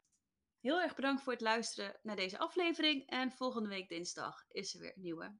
Heel 0.67 0.81
erg 0.81 0.95
bedankt 0.95 1.21
voor 1.23 1.33
het 1.33 1.41
luisteren 1.41 1.99
naar 2.01 2.15
deze 2.15 2.37
aflevering. 2.37 3.09
En 3.09 3.31
volgende 3.31 3.69
week 3.69 3.89
dinsdag 3.89 4.45
is 4.51 4.73
er 4.73 4.79
weer 4.79 4.91
een 4.95 5.01
nieuwe. 5.01 5.37